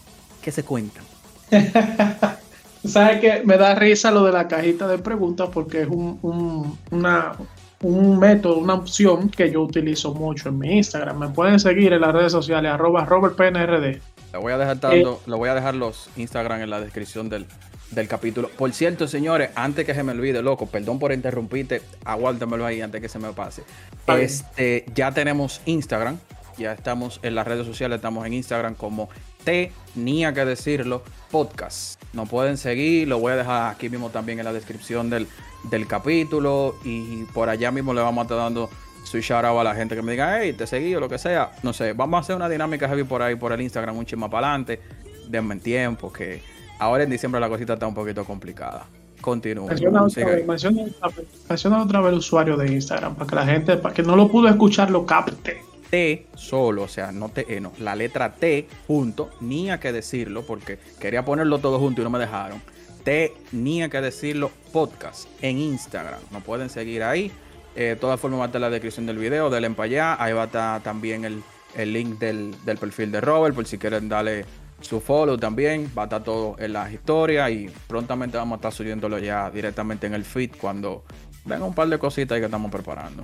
¿Qué 0.42 0.52
se 0.52 0.64
cuentan? 0.64 1.04
¿Sabes 2.86 3.20
que 3.20 3.44
Me 3.46 3.58
da 3.58 3.76
risa 3.76 4.12
lo 4.12 4.24
de 4.24 4.32
la 4.32 4.48
cajita 4.48 4.88
de 4.88 4.98
preguntas 5.00 5.50
porque 5.52 5.82
es 5.82 5.88
un, 5.88 6.20
un- 6.22 6.78
una- 6.92 7.34
un 7.82 8.20
método, 8.20 8.58
una 8.58 8.74
opción 8.76 9.30
que 9.30 9.52
yo 9.52 9.62
utilizo 9.62 10.14
mucho 10.14 10.50
en 10.50 10.60
mi 10.60 10.78
Instagram. 10.78 11.18
Me 11.18 11.30
pueden 11.30 11.60
seguir 11.60 11.94
en 11.94 12.02
las 12.02 12.14
redes 12.14 12.32
sociales, 12.32 12.72
arroba 12.72 13.06
robertpnrd. 13.06 14.02
Le 14.32 14.38
voy 14.40 14.54
a 14.54 14.58
dejar 14.58 14.80
tanto, 14.80 15.22
le 15.26 15.36
voy 15.36 15.50
a 15.50 15.56
dejar 15.56 15.76
los 15.76 16.10
Instagram 16.18 16.62
en 16.62 16.70
la 16.70 16.82
descripción 16.82 17.30
del, 17.30 17.46
del 17.92 18.08
capítulo. 18.08 18.50
Por 18.50 18.72
cierto, 18.74 19.08
señores, 19.08 19.50
antes 19.56 19.86
que 19.86 19.96
se 19.96 20.04
me 20.04 20.12
olvide, 20.12 20.42
loco, 20.42 20.68
perdón 20.68 21.00
por 21.00 21.12
interrumpirte, 21.12 21.82
aguántamelo 22.06 22.66
ahí 22.66 22.82
antes 22.82 23.02
que 23.02 23.10
se 23.10 23.18
me 23.18 23.32
pase. 23.34 23.64
Este, 24.08 24.86
ya 24.94 25.12
tenemos 25.12 25.62
Instagram, 25.66 26.18
ya 26.58 26.74
estamos 26.74 27.20
en 27.24 27.34
las 27.36 27.48
redes 27.48 27.66
sociales, 27.66 27.96
estamos 27.96 28.26
en 28.26 28.34
Instagram 28.34 28.76
como 28.76 29.10
tenía 29.44 30.34
que 30.34 30.46
decirlo 30.46 31.04
podcast. 31.32 32.02
Nos 32.14 32.30
pueden 32.30 32.58
seguir, 32.58 33.08
lo 33.08 33.20
voy 33.20 33.34
a 33.34 33.36
dejar 33.36 33.72
aquí 33.72 33.90
mismo 33.90 34.10
también 34.10 34.40
en 34.40 34.46
la 34.46 34.54
descripción 34.54 35.10
del, 35.10 35.28
del 35.70 35.88
capítulo 35.88 36.76
y 36.84 37.24
por 37.26 37.50
allá 37.50 37.72
mismo 37.72 37.94
le 37.94 38.02
vamos 38.02 38.20
a 38.20 38.24
estar 38.24 38.38
dando 38.38 38.70
su 39.04 39.20
shout 39.20 39.46
out 39.46 39.60
a 39.60 39.64
la 39.64 39.76
gente 39.76 39.96
que 39.96 40.02
me 40.02 40.12
diga, 40.12 40.40
hey, 40.40 40.54
te 40.54 40.68
seguí 40.68 40.94
o 40.96 41.00
lo 41.00 41.10
que 41.10 41.18
sea. 41.18 41.52
No 41.64 41.74
sé, 41.74 41.94
vamos 41.94 42.18
a 42.18 42.22
hacer 42.22 42.36
una 42.36 42.50
dinámica 42.50 42.88
heavy 42.88 43.04
por 43.04 43.22
ahí, 43.22 43.36
por 43.36 43.52
el 43.52 43.62
Instagram, 43.62 43.98
un 43.98 44.06
chisme 44.06 44.30
para 44.30 44.50
adelante. 44.50 44.80
Denme 45.28 45.56
tiempo, 45.58 46.12
que 46.12 46.42
ahora 46.80 47.04
en 47.04 47.10
diciembre 47.10 47.40
la 47.40 47.50
cosita 47.50 47.74
está 47.74 47.88
un 47.88 47.94
poquito 47.94 48.24
complicada. 48.26 48.86
Continúa. 49.22 49.68
Menciona 49.68 50.04
otra, 50.04 50.26
vez, 50.26 50.48
menciona, 50.48 51.84
otra 51.84 52.02
vez 52.02 52.14
el 52.14 52.20
usuario 52.20 52.56
de 52.56 52.72
Instagram 52.72 53.16
para 53.16 53.30
que 53.30 53.36
la 53.36 53.46
gente, 53.46 53.78
para 53.78 53.94
que 53.94 54.02
no 54.02 54.16
lo 54.16 54.30
pudo 54.30 54.48
escuchar, 54.48 54.90
lo 54.90 55.06
capte. 55.06 55.62
T 55.90 56.28
solo, 56.36 56.84
o 56.84 56.88
sea, 56.88 57.12
no 57.12 57.30
T, 57.30 57.46
eh, 57.50 57.60
no, 57.60 57.74
la 57.80 57.96
letra 57.96 58.34
T 58.36 58.68
junto, 58.88 59.30
ni 59.42 59.70
a 59.70 59.80
que 59.80 59.92
decirlo, 59.92 60.44
porque 60.44 60.80
quería 61.00 61.26
ponerlo 61.26 61.60
todo 61.60 61.80
junto 61.80 62.02
y 62.02 62.04
no 62.04 62.10
me 62.10 62.20
dejaron. 62.20 62.62
Tenía 63.04 63.90
que 63.90 64.02
decirlo 64.02 64.52
podcast 64.72 65.28
en 65.42 65.58
Instagram. 65.58 66.20
Nos 66.32 66.44
pueden 66.44 66.70
seguir 66.70 67.04
ahí. 67.04 67.32
Eh, 67.76 67.84
de 67.84 67.96
todas 67.96 68.20
formas 68.20 68.40
va 68.40 68.44
a 68.44 68.48
estar 68.48 68.62
la 68.62 68.70
descripción 68.70 69.06
del 69.06 69.18
video, 69.18 69.50
del 69.50 69.74
allá. 69.78 70.22
Ahí 70.22 70.34
va 70.34 70.44
a 70.44 70.46
estar 70.46 70.84
también 70.84 71.26
el, 71.26 71.94
link 71.94 72.20
del, 72.20 72.56
perfil 72.80 73.12
de 73.12 73.22
Robert, 73.22 73.56
por 73.56 73.66
si 73.66 73.78
quieren 73.78 74.10
darle 74.10 74.46
su 74.82 75.00
follow 75.00 75.38
también. 75.38 75.90
Va 75.98 76.04
a 76.04 76.06
estar 76.06 76.24
todo 76.24 76.56
en 76.60 76.74
las 76.74 76.92
historias 76.92 77.52
y 77.52 77.70
prontamente 77.88 78.38
vamos 78.38 78.58
a 78.58 78.58
estar 78.58 78.74
subiéndolo 78.74 79.18
ya 79.18 79.50
directamente 79.50 80.08
en 80.08 80.14
el 80.14 80.26
feed 80.26 80.52
cuando 80.60 81.04
venga 81.50 81.66
un 81.66 81.74
par 81.74 81.90
de 81.90 81.98
cositas 81.98 82.40
que 82.40 82.46
estamos 82.46 82.72
preparando. 82.72 83.24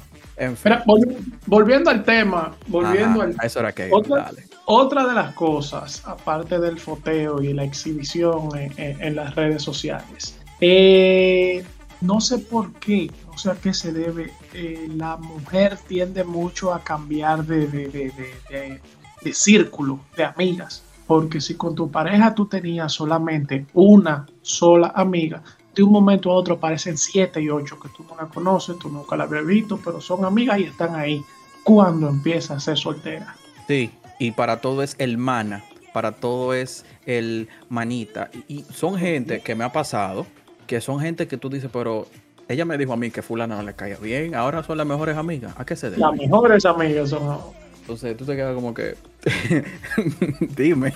volviendo 1.46 1.90
al 1.90 2.04
tema, 2.04 2.56
volviendo 2.68 3.22
al 3.22 3.36
eso 3.42 3.60
era 3.60 3.72
que 3.72 3.90
otra, 3.92 4.32
otra, 4.66 5.08
de 5.08 5.14
las 5.14 5.34
cosas, 5.34 6.04
aparte 6.06 6.60
del 6.60 6.80
foteo 6.80 7.42
y 7.42 7.54
la 7.54 7.64
exhibición 7.64 8.50
en, 8.56 9.16
las 9.16 9.36
redes 9.36 9.62
sociales, 9.62 10.38
eh, 10.60 11.64
no 12.02 12.20
sé 12.20 12.40
por 12.40 12.74
qué, 12.74 13.12
no 13.28 13.38
sé 13.38 13.52
a 13.52 13.56
qué 13.56 13.74
se 13.74 13.94
debe, 13.94 14.32
eh, 14.54 14.88
la 14.96 15.18
mujer 15.18 15.78
tiende 15.88 16.24
mucho 16.24 16.74
a 16.74 16.84
cambiar 16.84 17.46
de, 17.46 17.68
de, 17.68 19.34
círculo, 19.34 20.00
de 20.18 20.26
amigas. 20.26 20.84
Porque 21.08 21.40
si 21.40 21.54
con 21.54 21.76
tu 21.76 21.92
pareja 21.92 22.34
tú 22.34 22.48
tenías 22.48 22.92
solamente 22.92 23.68
una 23.74 24.26
sola 24.42 24.92
amiga, 24.96 25.44
de 25.76 25.84
un 25.84 25.92
momento 25.92 26.32
a 26.32 26.36
otro 26.36 26.56
aparecen 26.56 26.98
siete 26.98 27.42
y 27.42 27.50
ocho 27.50 27.80
que 27.80 27.90
tú 27.90 28.06
no 28.10 28.16
la 28.16 28.28
conoces, 28.28 28.80
tú 28.80 28.90
nunca 28.90 29.16
la 29.18 29.26
habías 29.26 29.46
visto, 29.46 29.80
pero 29.84 30.00
son 30.00 30.24
amigas 30.24 30.60
y 30.60 30.64
están 30.64 30.96
ahí 30.96 31.22
cuando 31.64 32.08
empieza 32.08 32.56
a 32.56 32.60
ser 32.60 32.78
soltera. 32.78 33.36
Sí, 33.68 33.92
y 34.20 34.32
para 34.32 34.62
todo 34.62 34.84
es 34.84 34.96
el 35.00 35.18
mana, 35.18 35.64
para 35.94 36.14
todo 36.14 36.54
es 36.54 36.86
el 37.06 37.50
manita. 37.70 38.30
Y, 38.48 38.64
son 38.74 38.98
gente 38.98 39.42
que 39.42 39.56
me 39.56 39.64
ha 39.64 39.72
pasado, 39.72 40.26
que 40.68 40.80
son 40.80 41.00
gente 41.00 41.28
que 41.28 41.38
tú 41.38 41.50
dices, 41.50 41.70
pero 41.72 42.08
ella 42.48 42.64
me 42.64 42.78
dijo 42.78 42.94
a 42.94 42.98
mí 42.98 43.12
que 43.12 43.22
fulana 43.22 43.58
no 43.58 43.64
le 43.64 43.74
caía 43.74 43.98
bien, 43.98 44.36
ahora 44.36 44.64
son 44.64 44.78
las 44.78 44.88
mejores 44.88 45.18
amigas. 45.18 45.54
¿A 45.58 45.66
qué 45.66 45.76
se 45.76 45.90
debe? 45.90 46.00
Las 46.02 46.16
mejores 46.16 46.66
amigas 46.66 47.10
son 47.10 47.40
Entonces 47.86 48.18
tú 48.18 48.26
te 48.26 48.36
quedas 48.36 48.56
como 48.56 48.74
que, 48.74 48.96
dime. 50.58 50.92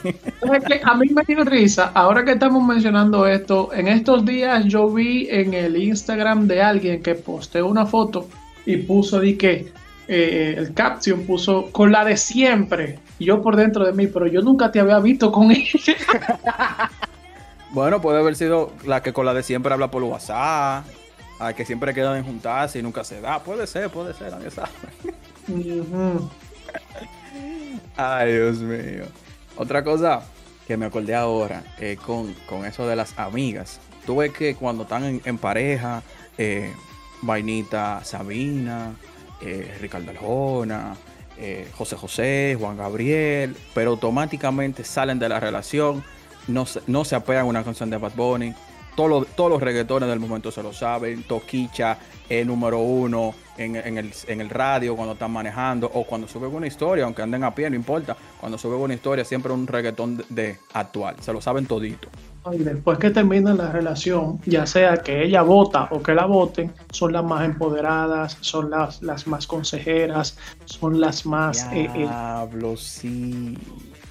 a 0.83 0.95
mí 0.95 1.07
me 1.09 1.23
dio 1.27 1.43
risa, 1.43 1.91
ahora 1.93 2.25
que 2.25 2.31
estamos 2.31 2.67
mencionando 2.67 3.27
esto, 3.27 3.69
en 3.75 3.87
estos 3.87 4.25
días 4.25 4.65
yo 4.65 4.89
vi 4.89 5.27
en 5.29 5.53
el 5.53 5.77
Instagram 5.77 6.47
de 6.47 6.63
alguien 6.63 7.03
que 7.03 7.13
posteó 7.13 7.67
una 7.67 7.85
foto 7.85 8.27
y 8.65 8.77
puso 8.77 9.19
de 9.19 9.37
que 9.37 9.71
eh, 10.07 10.55
el 10.57 10.73
caption 10.73 11.27
puso 11.27 11.69
con 11.71 11.91
la 11.91 12.03
de 12.03 12.17
siempre. 12.17 12.97
Y 13.19 13.25
yo 13.25 13.39
por 13.43 13.55
dentro 13.55 13.85
de 13.85 13.93
mí, 13.93 14.07
pero 14.07 14.25
yo 14.25 14.41
nunca 14.41 14.71
te 14.71 14.79
había 14.79 14.97
visto 14.97 15.31
con 15.31 15.51
ella. 15.51 16.89
bueno, 17.69 18.01
puede 18.01 18.17
haber 18.17 18.35
sido 18.35 18.73
la 18.83 19.03
que 19.03 19.13
con 19.13 19.27
la 19.27 19.35
de 19.35 19.43
siempre 19.43 19.71
habla 19.71 19.91
por 19.91 20.01
WhatsApp, 20.01 20.85
la 21.39 21.53
que 21.53 21.65
siempre 21.65 21.93
quedan 21.93 22.17
en 22.17 22.23
juntarse 22.23 22.79
y 22.79 22.81
nunca 22.81 23.03
se 23.03 23.21
da. 23.21 23.43
Puede 23.43 23.67
ser, 23.67 23.91
puede 23.91 24.15
ser, 24.15 24.31
nadie 24.31 24.49
sabe. 24.49 24.71
Ay, 27.97 28.33
Dios 28.33 28.59
mío. 28.59 29.05
Otra 29.55 29.83
cosa 29.83 30.21
que 30.67 30.77
me 30.77 30.85
acordé 30.85 31.15
ahora 31.15 31.63
eh, 31.79 31.97
con, 32.05 32.35
eso 32.65 32.87
de 32.87 32.95
las 32.95 33.17
amigas. 33.17 33.79
Tú 34.05 34.17
ves 34.17 34.31
que 34.31 34.55
cuando 34.55 34.83
están 34.83 35.21
en, 35.23 35.37
pareja, 35.37 36.03
eh, 36.37 36.71
Vainita 37.21 38.03
Sabina, 38.03 38.93
eh, 39.41 39.75
Ricardo 39.81 40.11
Aljona, 40.11 40.95
José 41.77 41.95
José, 41.95 42.57
Juan 42.59 42.77
Gabriel, 42.77 43.55
pero 43.73 43.91
automáticamente 43.91 44.83
salen 44.83 45.19
de 45.19 45.29
la 45.29 45.39
relación, 45.39 46.03
no, 46.47 46.65
no 46.85 47.05
se 47.05 47.15
apegan 47.15 47.43
a 47.43 47.45
una 47.45 47.63
canción 47.63 47.89
de 47.89 47.97
Bad 47.97 48.13
Bunny. 48.15 48.53
Todos 48.99 49.27
todos 49.33 49.49
los 49.49 49.61
reggaetones 49.61 50.09
del 50.09 50.19
momento 50.19 50.51
se 50.51 50.61
lo 50.61 50.73
saben. 50.73 51.23
Toquicha 51.23 51.97
es 52.27 52.45
número 52.45 52.79
uno 52.79 53.33
en, 53.57 53.77
el, 53.77 54.11
en, 54.27 54.41
el, 54.41 54.49
radio 54.49 54.93
cuando 54.93 55.13
están 55.13 55.31
manejando 55.31 55.89
o 55.93 56.03
cuando 56.03 56.27
sube 56.27 56.47
una 56.47 56.67
historia, 56.67 57.05
aunque 57.05 57.21
anden 57.21 57.45
a 57.45 57.55
pie, 57.55 57.69
no 57.69 57.77
importa. 57.77 58.17
Cuando 58.41 58.57
sube 58.57 58.75
una 58.75 58.93
historia, 58.93 59.23
siempre 59.23 59.53
un 59.53 59.67
reggaetón 59.67 60.21
de 60.27 60.57
actual. 60.73 61.15
Se 61.21 61.31
lo 61.31 61.39
saben 61.39 61.65
todito. 61.65 62.09
Y 62.51 62.57
después 62.57 62.99
que 62.99 63.09
termina 63.09 63.53
la 63.53 63.71
relación, 63.71 64.41
ya 64.45 64.65
sea 64.65 64.97
que 64.97 65.23
ella 65.23 65.43
vota 65.43 65.87
o 65.91 66.03
que 66.03 66.13
la 66.13 66.25
voten, 66.25 66.73
son 66.91 67.13
las 67.13 67.23
más 67.23 67.45
empoderadas, 67.45 68.37
son 68.41 68.69
las, 68.69 69.01
las 69.01 69.27
más 69.27 69.47
consejeras, 69.47 70.37
son 70.65 70.99
las 70.99 71.25
más... 71.25 71.63
Eh, 71.71 71.85
eh, 71.85 71.99
Diablo, 71.99 72.75
sí. 72.75 73.57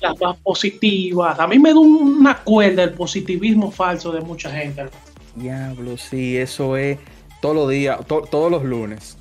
Las 0.01 0.21
más 0.21 0.37
positivas. 0.39 1.39
A 1.39 1.47
mí 1.47 1.59
me 1.59 1.71
da 1.71 1.81
una 1.81 2.39
cuerda 2.39 2.85
el 2.85 2.93
positivismo 2.93 3.71
falso 3.71 4.13
de 4.13 4.21
mucha 4.21 4.51
gente. 4.51 4.87
Diablo, 5.35 5.97
sí, 5.97 6.37
eso 6.37 6.77
es 6.77 6.99
todos 7.41 7.55
los 7.55 7.71
días, 7.71 7.99
todos 8.07 8.51
los 8.51 8.65
lunes. 8.65 9.17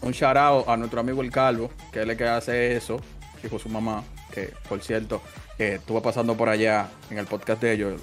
Un 0.00 0.12
shout 0.12 0.36
a 0.36 0.76
nuestro 0.76 1.00
amigo 1.00 1.22
el 1.22 1.30
Calvo, 1.30 1.70
que 1.92 2.00
es 2.02 2.08
el 2.08 2.16
que 2.16 2.24
hace 2.24 2.76
eso, 2.76 3.00
dijo 3.42 3.58
su 3.58 3.68
mamá, 3.68 4.04
que 4.32 4.52
por 4.68 4.80
cierto, 4.80 5.20
estuvo 5.58 6.00
pasando 6.00 6.36
por 6.36 6.48
allá 6.48 6.88
en 7.10 7.18
el 7.18 7.26
podcast 7.26 7.60
de 7.60 7.72
ellos 7.72 8.00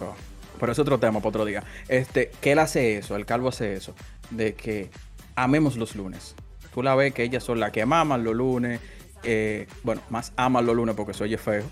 pero 0.60 0.72
es 0.72 0.80
otro 0.80 1.00
tema 1.00 1.20
para 1.20 1.30
otro 1.30 1.46
día. 1.46 1.64
Este, 1.88 2.32
que 2.42 2.54
él 2.54 2.60
hace 2.60 2.98
eso, 2.98 3.16
el 3.16 3.26
calvo 3.26 3.50
hace 3.50 3.74
eso, 3.74 3.94
de 4.30 4.54
que 4.56 4.90
amemos 5.36 5.76
los 5.76 5.96
lunes. 5.96 6.36
Tú 6.74 6.84
la 6.84 6.96
ves 6.96 7.14
que 7.14 7.24
ellas 7.24 7.44
son 7.44 7.60
las 7.60 7.72
que 7.72 7.86
maman 7.86 8.24
los 8.24 8.36
lunes. 8.36 8.80
Eh, 9.24 9.68
bueno, 9.84 10.02
más 10.10 10.34
aman 10.36 10.66
los 10.66 10.76
lunes 10.76 10.96
porque 10.96 11.14
se 11.14 11.24
oye 11.24 11.38
feo. 11.38 11.64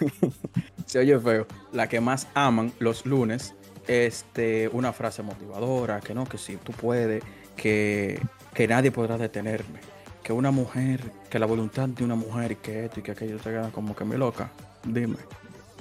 se 0.86 0.98
oye 0.98 1.18
feo. 1.18 1.46
La 1.72 1.88
que 1.88 2.00
más 2.00 2.26
aman 2.34 2.72
los 2.78 3.06
lunes. 3.06 3.54
Este, 3.86 4.68
una 4.68 4.92
frase 4.92 5.22
motivadora, 5.22 6.00
que 6.00 6.14
no, 6.14 6.24
que 6.24 6.38
si 6.38 6.56
tú 6.56 6.72
puedes, 6.72 7.24
que, 7.56 8.20
que 8.54 8.68
nadie 8.68 8.92
podrá 8.92 9.18
detenerme. 9.18 9.80
Que 10.22 10.32
una 10.32 10.50
mujer, 10.50 11.00
que 11.28 11.38
la 11.38 11.46
voluntad 11.46 11.88
de 11.88 12.04
una 12.04 12.14
mujer, 12.14 12.56
que 12.58 12.84
esto 12.84 13.00
y 13.00 13.02
que 13.02 13.12
aquello 13.12 13.38
te 13.38 13.50
queda 13.50 13.70
como 13.70 13.96
que 13.96 14.04
me 14.04 14.16
loca. 14.16 14.50
Dime 14.84 15.16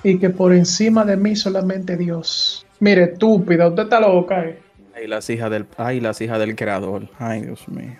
y 0.03 0.17
que 0.17 0.29
por 0.29 0.53
encima 0.53 1.05
de 1.05 1.17
mí 1.17 1.35
solamente 1.35 1.97
Dios. 1.97 2.65
Mire, 2.79 3.03
estúpida, 3.03 3.67
usted 3.67 3.83
está 3.83 3.99
loca. 3.99 4.45
Eh. 4.45 4.59
Ay, 4.95 5.07
las 5.07 5.29
hijas 5.29 5.51
del, 5.51 5.65
ay, 5.77 5.99
las 5.99 6.21
hijas 6.21 6.39
del 6.39 6.55
creador. 6.55 7.09
Ay, 7.17 7.41
Dios 7.41 7.67
mío. 7.67 7.95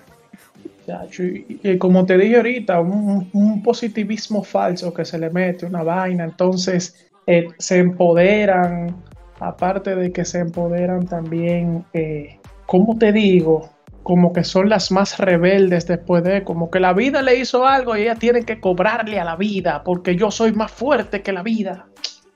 Y, 1.63 1.77
como 1.77 2.05
te 2.05 2.17
dije 2.17 2.38
ahorita, 2.38 2.79
un, 2.79 3.62
positivismo 3.63 4.43
falso 4.43 4.93
que 4.93 5.05
se 5.05 5.17
le 5.17 5.29
mete, 5.29 5.65
una 5.65 5.84
vaina, 5.84 6.24
entonces 6.24 7.08
eh, 7.27 7.48
se 7.58 7.77
empoderan, 7.77 8.96
aparte 9.39 9.96
de 9.96 10.12
que 10.12 10.25
se 10.25 10.39
empoderan 10.39 11.05
también, 11.05 11.86
eh, 11.93 12.39
¿cómo 12.65 12.98
te 12.98 13.12
digo? 13.12 13.69
como 14.01 14.34
que 14.34 14.43
son 14.43 14.69
las 14.69 14.91
más 14.91 15.19
rebeldes 15.19 15.86
después 15.86 16.24
de, 16.24 16.43
como 16.43 16.72
que 16.72 16.79
la 16.79 16.93
vida 16.93 17.22
le 17.22 17.36
hizo 17.36 17.67
algo 17.67 17.96
y 17.96 18.01
ella 18.01 18.15
tiene 18.15 18.43
que 18.43 18.60
cobrarle 18.60 19.19
a 19.19 19.24
la 19.24 19.36
vida 19.36 19.84
porque 19.84 20.15
yo 20.15 20.31
soy 20.31 20.51
más 20.51 20.72
fuerte 20.72 21.22
que 21.22 21.31
la 21.31 21.43
vida. 21.43 21.86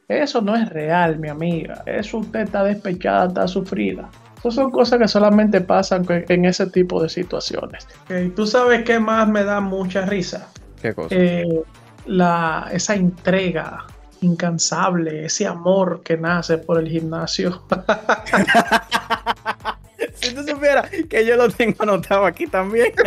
Eso 0.08 0.42
no 0.42 0.56
es 0.56 0.70
real, 0.70 1.18
mi 1.18 1.30
amiga. 1.30 1.82
Eso 1.88 2.20
usted 2.20 2.42
está 2.42 2.64
despechada, 2.64 3.28
está 3.28 3.48
sufrida. 3.48 4.10
Esas 4.44 4.56
son 4.56 4.72
cosas 4.72 5.00
que 5.00 5.08
solamente 5.08 5.62
pasan 5.62 6.06
en 6.10 6.44
ese 6.44 6.68
tipo 6.68 7.02
de 7.02 7.08
situaciones. 7.08 7.88
¿Tú 8.36 8.46
sabes 8.46 8.84
qué 8.84 9.00
más 9.00 9.26
me 9.30 9.46
da 9.46 9.62
mucha 9.62 10.06
risa? 10.06 10.50
¿Qué 10.82 10.94
cosa? 10.94 11.16
Eh, 11.16 11.62
la, 12.08 12.68
esa 12.74 12.96
entrega 12.96 13.86
incansable, 14.20 15.24
ese 15.24 15.48
amor 15.48 16.02
que 16.04 16.18
nace 16.18 16.58
por 16.58 16.78
el 16.78 16.90
gimnasio. 16.90 17.64
si 20.16 20.36
tú 20.36 20.44
supieras 20.44 20.90
que 21.10 21.26
yo 21.26 21.38
lo 21.38 21.50
tengo 21.50 21.84
anotado 21.84 22.26
aquí 22.26 22.46
también. 22.46 22.92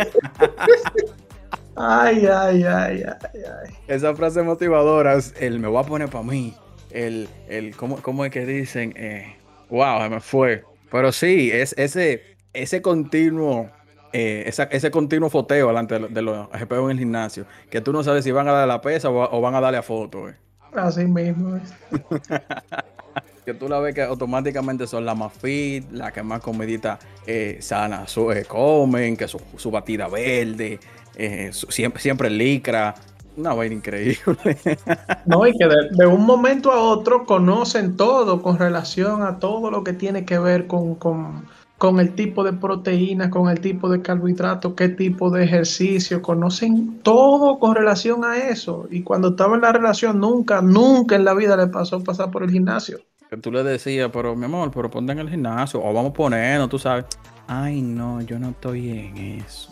Ay, 1.79 2.25
ay, 2.25 2.63
ay, 2.63 3.03
ay, 3.03 3.29
ay. 3.35 3.75
Esa 3.87 4.15
frase 4.15 4.41
motivadora 4.41 5.13
es 5.13 5.35
el 5.39 5.59
me 5.59 5.67
voy 5.67 5.83
a 5.83 5.87
poner 5.87 6.09
para 6.09 6.23
mí. 6.23 6.55
El, 6.89 7.29
el 7.47 7.75
¿cómo, 7.75 8.01
¿cómo, 8.01 8.25
es 8.25 8.31
que 8.31 8.47
dicen? 8.47 8.95
Eh, 8.97 9.35
wow, 9.69 10.01
se 10.01 10.09
me 10.09 10.19
fue. 10.19 10.63
Pero 10.91 11.11
sí, 11.11 11.51
es 11.51 11.73
ese, 11.77 12.37
ese 12.53 12.81
continuo, 12.81 13.69
eh, 14.13 14.51
ese 14.71 14.91
continuo 14.91 15.29
foteo 15.29 15.67
delante 15.67 15.99
de, 15.99 16.21
los 16.21 16.49
GPU 16.49 16.85
en 16.85 16.91
el 16.91 16.99
gimnasio, 16.99 17.45
que 17.69 17.81
tú 17.81 17.93
no 17.93 18.03
sabes 18.03 18.23
si 18.23 18.31
van 18.31 18.47
a 18.47 18.51
darle 18.51 18.73
la 18.73 18.81
pesa 18.81 19.09
o, 19.09 19.41
van 19.41 19.55
a 19.55 19.61
darle 19.61 19.77
a 19.77 19.83
foto. 19.83 20.29
Eh. 20.29 20.35
Así 20.73 21.05
mismo. 21.05 21.59
que 23.47 23.53
tú 23.53 23.69
la 23.69 23.79
ves 23.79 23.95
que 23.95 24.01
automáticamente 24.01 24.87
son 24.87 25.05
las 25.05 25.17
más 25.17 25.31
fit, 25.31 25.89
las 25.93 26.11
que 26.11 26.21
más 26.21 26.41
comidita 26.41 26.99
eh, 27.25 27.59
sana 27.61 28.05
eh, 28.33 28.43
comen, 28.45 29.15
que 29.15 29.25
su, 29.25 29.39
su 29.55 29.71
batida 29.71 30.09
verde, 30.09 30.79
eh, 31.15 31.51
siempre, 31.51 32.01
siempre 32.01 32.29
licra. 32.29 32.93
Una 33.37 33.53
vaina 33.53 33.75
increíble. 33.75 34.17
No, 35.25 35.45
y 35.45 35.51
que 35.57 35.67
de, 35.67 36.05
un 36.07 36.25
momento 36.25 36.71
a 36.71 36.81
otro 36.81 37.25
conocen 37.25 37.97
todo 37.97 38.41
con 38.41 38.57
relación 38.57 39.23
a 39.23 39.39
todo 39.39 39.69
lo 39.69 39.83
que 39.83 39.93
tiene 39.93 40.25
que 40.25 40.39
ver 40.39 40.67
con, 40.67 40.95
con, 40.95 41.99
el 41.99 42.15
tipo 42.15 42.43
de 42.43 42.53
proteínas, 42.53 43.29
con 43.29 43.49
el 43.49 43.59
tipo 43.59 43.89
de 43.89 44.01
carbohidratos, 44.01 44.73
qué 44.75 44.89
tipo 44.89 45.29
de 45.29 45.43
ejercicio, 45.43 46.21
conocen 46.21 46.99
todo 47.03 47.59
con 47.59 47.75
relación 47.75 48.23
a 48.23 48.37
eso. 48.37 48.87
Y 48.89 49.03
cuando 49.03 49.29
estaba 49.29 49.55
en 49.55 49.61
la 49.61 49.73
relación, 49.73 50.19
nunca, 50.19 50.61
nunca 50.61 51.15
en 51.15 51.25
la 51.25 51.33
vida 51.33 51.57
le 51.57 51.67
pasó 51.67 52.03
pasar 52.03 52.31
por 52.31 52.43
el 52.43 52.51
gimnasio 52.51 52.99
que 53.29 53.35
tú 53.35 53.51
le 53.51 53.61
decías, 53.61 54.09
pero 54.13 54.37
mi 54.37 54.45
amor, 54.45 54.71
pero 54.73 54.89
ponte 54.89 55.11
en 55.11 55.19
el 55.19 55.29
gimnasio, 55.29 55.83
o 55.83 55.93
vamos 55.93 56.11
a 56.11 56.13
ponernos, 56.13 56.69
tú 56.69 56.79
sabes. 56.79 57.05
Ay, 57.47 57.81
no, 57.81 58.21
yo 58.21 58.39
no 58.39 58.51
estoy 58.51 58.89
en 58.89 59.17
eso. 59.17 59.69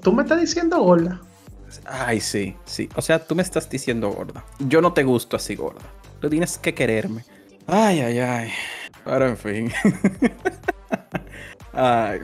Tú 0.00 0.12
me 0.12 0.22
estás 0.22 0.40
diciendo 0.40 0.80
gorda. 0.80 1.20
Ay, 1.84 2.20
sí, 2.20 2.56
sí. 2.64 2.88
O 2.96 3.02
sea, 3.02 3.24
tú 3.24 3.34
me 3.34 3.42
estás 3.42 3.68
diciendo 3.68 4.10
gorda. 4.10 4.44
Yo 4.58 4.80
no 4.80 4.92
te 4.92 5.04
gusto 5.04 5.36
así 5.36 5.54
gorda. 5.54 5.84
Tú 6.20 6.28
tienes 6.28 6.58
que 6.58 6.74
quererme. 6.74 7.24
Ay, 7.66 8.00
ay, 8.00 8.18
ay. 8.18 8.50
Pero 9.04 9.28
en 9.28 9.36
fin. 9.36 9.72
ay. 11.72 12.20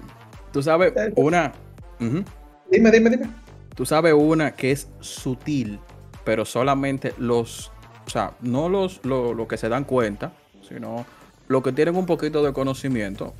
Tú 0.52 0.62
sabes 0.62 0.92
una. 1.16 1.52
Dime, 1.98 2.90
dime, 2.90 3.10
dime. 3.10 3.30
Tú 3.74 3.86
sabes 3.86 4.14
una 4.14 4.52
que 4.52 4.72
es 4.72 4.88
sutil, 5.00 5.78
pero 6.24 6.44
solamente 6.44 7.14
los. 7.18 7.72
O 8.06 8.10
sea, 8.10 8.32
no 8.40 8.68
los 8.68 9.04
lo 9.04 9.46
que 9.46 9.56
se 9.56 9.68
dan 9.68 9.84
cuenta, 9.84 10.32
sino 10.66 11.06
los 11.50 11.62
que 11.62 11.72
tienen 11.72 11.96
un 11.96 12.06
poquito 12.06 12.42
de 12.42 12.52
conocimiento 12.52 13.34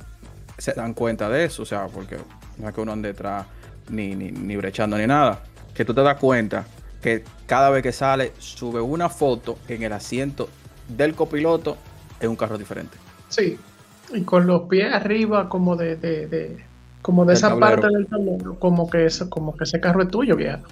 se 0.57 0.73
dan 0.73 0.93
cuenta 0.93 1.29
de 1.29 1.45
eso, 1.45 1.63
o 1.63 1.65
sea, 1.65 1.87
porque 1.87 2.17
no 2.57 2.67
es 2.67 2.75
que 2.75 2.81
uno 2.81 2.91
ande 2.91 3.09
detrás 3.09 3.45
ni, 3.89 4.13
ni, 4.15 4.55
brechando 4.57 4.97
ni 4.97 5.07
nada, 5.07 5.41
que 5.73 5.85
tú 5.85 5.93
te 5.93 6.01
das 6.01 6.17
cuenta 6.17 6.65
que 7.01 7.23
cada 7.45 7.69
vez 7.69 7.83
que 7.83 7.91
sale 7.91 8.33
sube 8.37 8.81
una 8.81 9.09
foto 9.09 9.57
en 9.67 9.83
el 9.83 9.93
asiento 9.93 10.49
del 10.87 11.15
copiloto 11.15 11.77
en 12.19 12.29
un 12.29 12.35
carro 12.35 12.57
diferente. 12.57 12.97
Sí, 13.29 13.57
y 14.13 14.21
con 14.21 14.45
los 14.45 14.63
pies 14.63 14.93
arriba 14.93 15.49
como 15.49 15.75
de, 15.75 15.95
de, 15.95 16.63
como 17.01 17.25
de 17.25 17.33
esa 17.33 17.57
parte 17.57 17.87
del 17.87 18.07
tablero, 18.07 18.59
como 18.59 18.89
que, 18.89 19.05
es, 19.05 19.23
como 19.29 19.55
que 19.55 19.63
ese 19.63 19.79
carro 19.79 20.03
es 20.03 20.09
tuyo, 20.09 20.35
viejo. 20.35 20.63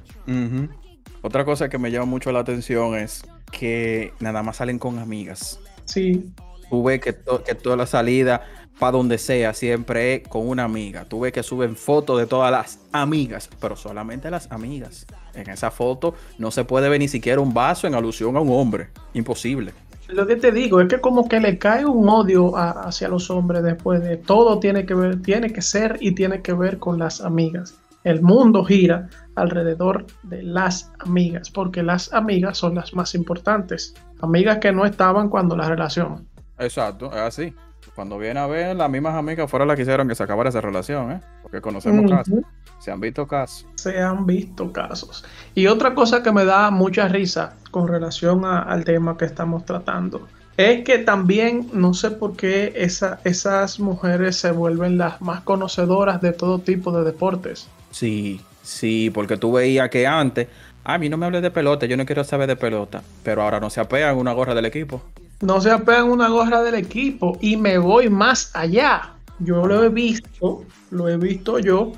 Otra 1.22 1.44
cosa 1.44 1.70
que 1.70 1.78
me 1.78 1.92
llama 1.92 2.06
mucho 2.06 2.32
la 2.32 2.40
atención 2.40 2.96
es 2.96 3.24
que 3.52 4.14
nada 4.20 4.44
más 4.44 4.58
salen 4.58 4.80
con 4.80 5.00
amigas. 5.00 5.60
Sí. 5.86 6.32
Tú 6.70 6.84
ves 6.84 7.02
que, 7.02 7.16
que 7.46 7.56
toda 7.56 7.76
la 7.76 7.88
salida, 7.88 8.44
para 8.80 8.94
donde 8.94 9.18
sea, 9.18 9.54
siempre 9.54 10.16
es 10.16 10.28
con 10.28 10.48
una 10.48 10.64
amiga. 10.64 11.06
Tú 11.06 11.20
ves 11.20 11.34
que 11.34 11.44
suben 11.44 11.76
fotos 11.76 12.18
de 12.18 12.26
todas 12.26 12.52
las 12.52 12.80
amigas, 12.94 13.50
pero 13.60 13.76
solamente 13.76 14.32
las 14.32 14.50
amigas. 14.52 15.06
En 15.34 15.50
esa 15.50 15.70
foto 15.70 16.16
no 16.38 16.50
se 16.50 16.64
puede 16.64 16.88
ver 16.90 17.00
ni 17.00 17.10
siquiera 17.10 17.42
un 17.42 17.54
vaso 17.54 17.88
en 17.88 17.94
alusión 17.94 18.38
a 18.38 18.40
un 18.40 18.50
hombre. 18.52 18.88
Imposible. 19.14 19.74
Lo 20.08 20.26
que 20.26 20.38
te 20.38 20.52
digo 20.52 20.82
es 20.82 20.88
que 20.88 21.00
como 21.00 21.28
que 21.28 21.40
le 21.40 21.60
cae 21.60 21.86
un 21.86 22.10
odio 22.10 22.56
hacia 22.58 23.10
los 23.10 23.30
hombres 23.30 23.62
después 23.62 24.02
de 24.02 24.18
todo 24.18 24.60
tiene 24.60 24.86
que 24.86 24.96
ver, 24.96 25.22
tiene 25.22 25.54
que 25.54 25.62
ser 25.62 25.98
y 26.00 26.16
tiene 26.16 26.42
que 26.42 26.54
ver 26.54 26.80
con 26.80 26.98
las 26.98 27.22
amigas. 27.22 27.76
El 28.04 28.22
mundo 28.22 28.64
gira 28.64 29.10
alrededor 29.36 30.06
de 30.24 30.42
las 30.42 30.92
amigas, 31.00 31.52
porque 31.52 31.84
las 31.84 32.12
amigas 32.14 32.58
son 32.58 32.76
las 32.76 32.94
más 32.94 33.14
importantes. 33.14 33.94
Amigas 34.22 34.58
que 34.60 34.72
no 34.72 34.86
estaban 34.86 35.30
cuando 35.30 35.56
la 35.56 35.68
relación. 35.68 36.26
Exacto, 36.58 37.12
es 37.12 37.20
así. 37.20 37.54
Cuando 37.96 38.18
viene 38.18 38.40
a 38.40 38.48
ver, 38.48 38.76
las 38.76 38.90
mismas 38.90 39.16
amigas 39.16 39.50
fueron 39.50 39.68
las 39.68 39.76
que 39.76 39.82
hicieron 39.82 40.08
que 40.08 40.16
se 40.16 40.24
acabara 40.24 40.50
esa 40.50 40.62
relación, 40.62 41.12
¿eh? 41.12 41.22
Porque 41.42 41.60
conocemos 41.60 42.10
casos. 42.10 42.40
Se 42.80 42.92
han 42.92 43.02
visto 43.02 43.28
casos. 43.28 43.66
Se 43.76 44.02
han 44.02 44.26
visto 44.26 44.72
casos. 44.72 45.26
Y 45.54 45.68
otra 45.68 45.94
cosa 45.94 46.24
que 46.24 46.32
me 46.32 46.46
da 46.46 46.72
mucha 46.72 47.08
risa 47.08 47.56
con 47.72 47.88
relación 47.88 48.46
al 48.46 48.86
tema 48.86 49.18
que 49.18 49.26
estamos 49.26 49.66
tratando 49.66 50.28
es 50.56 50.84
que 50.84 51.00
también 51.00 51.70
no 51.74 51.94
sé 51.94 52.12
por 52.12 52.36
qué 52.36 52.74
esas 52.76 53.80
mujeres 53.80 54.38
se 54.38 54.52
vuelven 54.52 54.98
las 54.98 55.22
más 55.22 55.42
conocedoras 55.42 56.22
de 56.22 56.34
todo 56.34 56.60
tipo 56.60 56.92
de 56.92 57.06
deportes. 57.06 57.68
Sí, 57.92 58.42
sí, 58.62 59.10
porque 59.14 59.38
tú 59.38 59.54
veías 59.54 59.90
que 59.90 60.06
antes, 60.06 60.48
a 60.84 60.98
mí 60.98 61.08
no 61.08 61.18
me 61.18 61.26
hables 61.26 61.42
de 61.42 61.52
pelota, 61.52 61.86
yo 61.86 61.96
no 61.96 62.06
quiero 62.06 62.24
saber 62.24 62.48
de 62.48 62.56
pelota, 62.56 63.04
pero 63.24 63.42
ahora 63.42 63.60
no 63.60 63.70
se 63.70 63.80
apegan 63.80 64.18
una 64.18 64.34
gorra 64.34 64.54
del 64.54 64.66
equipo 64.66 65.02
no 65.42 65.62
se 65.62 65.72
apegan 65.72 66.10
una 66.10 66.30
gorra 66.30 66.62
del 66.64 66.76
equipo 66.76 67.38
y 67.42 67.56
me 67.58 67.78
voy 67.78 68.10
más 68.10 68.52
allá. 68.54 69.14
Yo 69.40 69.66
lo 69.66 69.84
he 69.84 69.90
visto, 69.90 70.66
lo 70.92 71.08
he 71.08 71.18
visto 71.18 71.60
yo, 71.60 71.94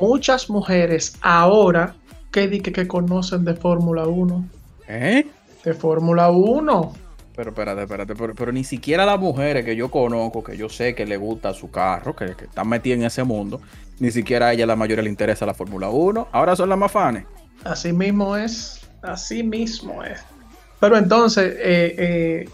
muchas 0.00 0.50
mujeres 0.50 1.16
ahora 1.20 1.94
que, 2.32 2.50
que, 2.62 2.72
que 2.72 2.88
conocen 2.88 3.44
de 3.44 3.54
Fórmula 3.54 4.06
1. 4.06 4.48
¿Eh? 4.88 5.26
De 5.64 5.74
Fórmula 5.74 6.30
1. 6.30 6.92
Pero 7.36 7.50
espérate, 7.50 7.82
espérate, 7.82 8.14
pero, 8.16 8.52
ni 8.52 8.64
siquiera 8.64 9.06
las 9.06 9.18
mujeres 9.18 9.64
que 9.64 9.76
yo 9.76 9.90
conozco, 9.90 10.42
que 10.42 10.56
yo 10.56 10.68
sé 10.68 10.94
que 10.94 11.06
le 11.06 11.16
gusta 11.16 11.54
su 11.54 11.70
carro, 11.70 12.14
que, 12.14 12.24
están 12.24 12.68
metidas 12.68 12.98
en 12.98 13.04
ese 13.06 13.24
mundo, 13.24 13.60
ni 13.98 14.10
siquiera 14.10 14.48
a 14.48 14.52
ella 14.52 14.66
la 14.66 14.76
mayoría 14.76 15.02
le 15.02 15.10
interesa 15.10 15.46
la 15.46 15.54
Fórmula 15.54 15.88
1. 15.88 16.28
Ahora 16.32 16.56
son 16.56 16.68
las 16.68 16.78
más 16.78 16.90
fans. 16.90 17.24
Así 17.64 17.92
mismo 17.92 18.36
es, 18.36 18.80
así 19.02 19.42
mismo 19.42 20.02
es. 20.02 20.20
Pero 20.80 20.96
entonces, 20.96 21.54
eh, 21.58 21.94
eh, 21.98 22.48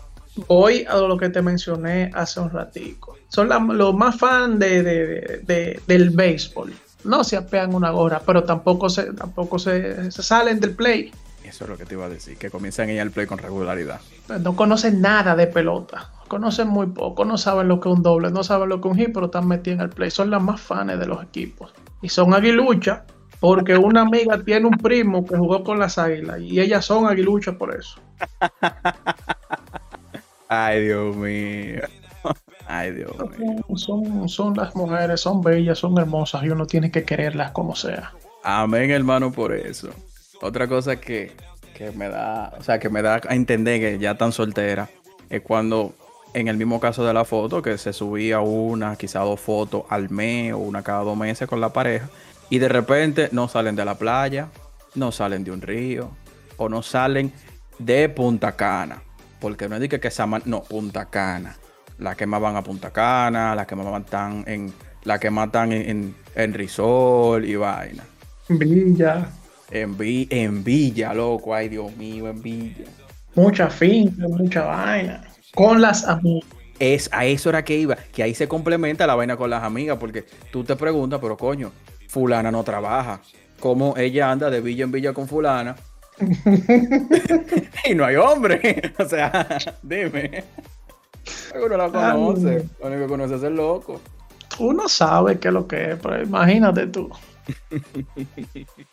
voy 0.48 0.84
a 0.88 0.96
lo 0.96 1.16
que 1.16 1.28
te 1.28 1.42
mencioné 1.42 2.10
hace 2.14 2.40
un 2.40 2.50
ratico. 2.50 3.16
Son 3.28 3.48
los 3.76 3.94
más 3.94 4.16
fans 4.16 4.58
de, 4.58 5.80
del 5.86 6.10
béisbol. 6.10 6.72
No 7.04 7.24
se 7.24 7.36
apean 7.36 7.74
una 7.74 7.90
gorra, 7.90 8.20
pero 8.24 8.44
tampoco 8.44 8.88
se, 8.88 9.12
tampoco 9.12 9.58
se, 9.58 10.10
salen 10.10 10.60
del 10.60 10.74
play. 10.74 11.12
Eso 11.44 11.64
es 11.64 11.70
lo 11.70 11.76
que 11.76 11.84
te 11.84 11.94
iba 11.94 12.06
a 12.06 12.08
decir, 12.08 12.36
que 12.36 12.50
comienzan 12.50 12.90
ir 12.90 13.00
al 13.00 13.12
play 13.12 13.26
con 13.26 13.38
regularidad. 13.38 14.00
No 14.40 14.56
conocen 14.56 15.00
nada 15.00 15.36
de 15.36 15.46
pelota. 15.46 16.10
Conocen 16.26 16.66
muy 16.66 16.88
poco, 16.88 17.24
no 17.24 17.38
saben 17.38 17.68
lo 17.68 17.78
que 17.78 17.88
es 17.88 17.94
un 17.94 18.02
doble, 18.02 18.32
no 18.32 18.42
saben 18.42 18.68
lo 18.68 18.80
que 18.80 18.88
es 18.88 18.94
un 18.94 18.98
hit, 18.98 19.10
pero 19.14 19.26
están 19.26 19.46
metidos 19.46 19.78
en 19.78 19.82
el 19.82 19.90
play. 19.90 20.10
Son 20.10 20.28
las 20.28 20.42
más 20.42 20.60
fans 20.60 20.98
de 20.98 21.06
los 21.06 21.22
equipos. 21.22 21.72
Y 22.02 22.08
son 22.08 22.34
aguiluchas 22.34 23.02
porque 23.38 23.76
una 23.76 24.02
amiga 24.02 24.42
tiene 24.42 24.66
un 24.66 24.76
primo 24.78 25.24
que 25.24 25.36
jugó 25.36 25.62
con 25.62 25.78
las 25.78 25.98
águilas 25.98 26.40
y 26.40 26.60
ellas 26.60 26.84
son 26.84 27.06
aguiluchas 27.06 27.54
por 27.56 27.74
eso. 27.74 28.00
Ay, 30.48 30.84
Dios 30.84 31.16
mío. 31.16 31.82
Ay, 32.66 32.92
Dios 32.92 33.12
mío. 33.38 33.64
Son, 33.76 34.28
son 34.28 34.54
las 34.54 34.74
mujeres, 34.74 35.20
son 35.20 35.42
bellas, 35.42 35.78
son 35.78 35.98
hermosas 35.98 36.44
y 36.44 36.50
uno 36.50 36.66
tiene 36.66 36.90
que 36.90 37.04
quererlas 37.04 37.52
como 37.52 37.74
sea. 37.74 38.12
Amén, 38.42 38.90
hermano, 38.90 39.32
por 39.32 39.52
eso. 39.52 39.90
Otra 40.40 40.68
cosa 40.68 40.96
que, 40.96 41.32
que 41.74 41.90
me 41.92 42.08
da, 42.08 42.54
o 42.58 42.62
sea, 42.62 42.78
que 42.78 42.88
me 42.88 43.02
da 43.02 43.20
a 43.28 43.34
entender 43.34 43.80
que 43.80 43.98
ya 43.98 44.16
tan 44.16 44.32
soltera 44.32 44.88
es 45.30 45.42
cuando 45.42 45.94
en 46.36 46.48
el 46.48 46.58
mismo 46.58 46.80
caso 46.80 47.02
de 47.06 47.14
la 47.14 47.24
foto, 47.24 47.62
que 47.62 47.78
se 47.78 47.94
subía 47.94 48.40
una, 48.40 48.96
quizá 48.96 49.20
dos 49.20 49.40
fotos 49.40 49.84
al 49.88 50.10
mes 50.10 50.52
o 50.52 50.58
una 50.58 50.82
cada 50.82 51.02
dos 51.02 51.16
meses 51.16 51.48
con 51.48 51.62
la 51.62 51.72
pareja, 51.72 52.10
y 52.50 52.58
de 52.58 52.68
repente 52.68 53.30
no 53.32 53.48
salen 53.48 53.74
de 53.74 53.86
la 53.86 53.94
playa, 53.94 54.48
no 54.94 55.12
salen 55.12 55.44
de 55.44 55.50
un 55.50 55.62
río, 55.62 56.10
o 56.58 56.68
no 56.68 56.82
salen 56.82 57.32
de 57.78 58.10
Punta 58.10 58.54
Cana. 58.54 59.02
Porque 59.40 59.68
no 59.68 59.76
es 59.76 59.88
que, 59.88 60.00
que 60.00 60.10
se 60.10 60.24
no, 60.44 60.62
Punta 60.62 61.06
Cana. 61.06 61.56
Las 61.98 62.16
que 62.16 62.26
más 62.26 62.40
van 62.40 62.56
a 62.56 62.62
Punta 62.62 62.90
Cana, 62.90 63.54
las 63.54 63.66
que 63.66 63.74
más 63.76 63.86
matan 63.86 64.44
en, 64.46 64.72
la 65.04 65.18
que 65.18 65.30
matan 65.30 65.72
en, 65.72 66.14
en, 66.34 66.54
Risol 66.54 67.44
y 67.44 67.56
vaina. 67.56 68.04
Villa. 68.48 69.28
En, 69.70 69.96
en 69.98 70.64
Villa, 70.64 71.14
loco, 71.14 71.54
ay 71.54 71.68
Dios 71.68 71.96
mío, 71.96 72.28
en 72.28 72.42
Villa. 72.42 72.84
Mucha 73.34 73.68
finca, 73.68 74.26
mucha 74.28 74.64
vaina. 74.64 75.24
Con 75.54 75.80
las 75.80 76.06
amigas. 76.06 76.48
Es, 76.78 77.08
a 77.12 77.24
eso 77.24 77.48
era 77.48 77.64
que 77.64 77.76
iba, 77.76 77.96
que 77.96 78.22
ahí 78.22 78.34
se 78.34 78.48
complementa 78.48 79.06
la 79.06 79.14
vaina 79.14 79.36
con 79.36 79.48
las 79.48 79.62
amigas, 79.62 79.96
porque 79.98 80.26
tú 80.50 80.62
te 80.62 80.76
preguntas, 80.76 81.20
pero 81.22 81.36
coño, 81.36 81.72
fulana 82.08 82.50
no 82.50 82.62
trabaja. 82.64 83.20
¿Cómo 83.60 83.96
ella 83.96 84.30
anda 84.30 84.50
de 84.50 84.60
villa 84.60 84.84
en 84.84 84.92
villa 84.92 85.14
con 85.14 85.26
fulana? 85.26 85.76
y 87.84 87.94
no 87.94 88.04
hay 88.04 88.16
hombre. 88.16 88.92
o 88.98 89.04
sea, 89.04 89.58
dime. 89.82 90.44
Uno 91.54 91.76
la 91.76 91.90
conoce. 91.90 92.68
Lo 92.80 92.86
único 92.86 93.02
que 93.02 93.08
conoce 93.08 93.34
es 93.36 93.42
el 93.42 93.56
loco. 93.56 94.00
Uno 94.58 94.88
sabe 94.88 95.38
qué 95.38 95.48
es 95.48 95.54
lo 95.54 95.66
que 95.66 95.92
es, 95.92 95.98
pero 96.00 96.22
imagínate 96.22 96.86
tú. 96.86 97.10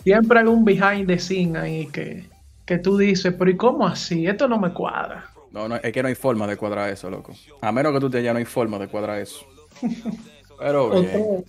Siempre 0.03 0.39
hay 0.39 0.47
un 0.47 0.65
behind 0.65 1.07
the 1.07 1.17
scene 1.17 1.57
ahí 1.57 1.87
que, 1.87 2.27
que 2.65 2.77
tú 2.77 2.97
dices, 2.97 3.33
pero 3.37 3.49
¿y 3.49 3.57
cómo 3.57 3.87
así? 3.87 4.27
Esto 4.27 4.47
no 4.47 4.59
me 4.59 4.73
cuadra. 4.73 5.29
No, 5.51 5.67
no, 5.67 5.75
es 5.75 5.93
que 5.93 6.01
no 6.01 6.09
hay 6.09 6.15
forma 6.15 6.47
de 6.47 6.57
cuadrar 6.57 6.89
eso, 6.89 7.09
loco. 7.09 7.33
A 7.61 7.71
menos 7.71 7.93
que 7.93 7.99
tú 7.99 8.09
te 8.09 8.23
ya 8.23 8.33
no 8.33 8.39
hay 8.39 8.45
forma 8.45 8.79
de 8.79 8.87
cuadrar 8.87 9.19
eso. 9.19 9.45
Pero 10.59 10.89
bien. 11.01 11.45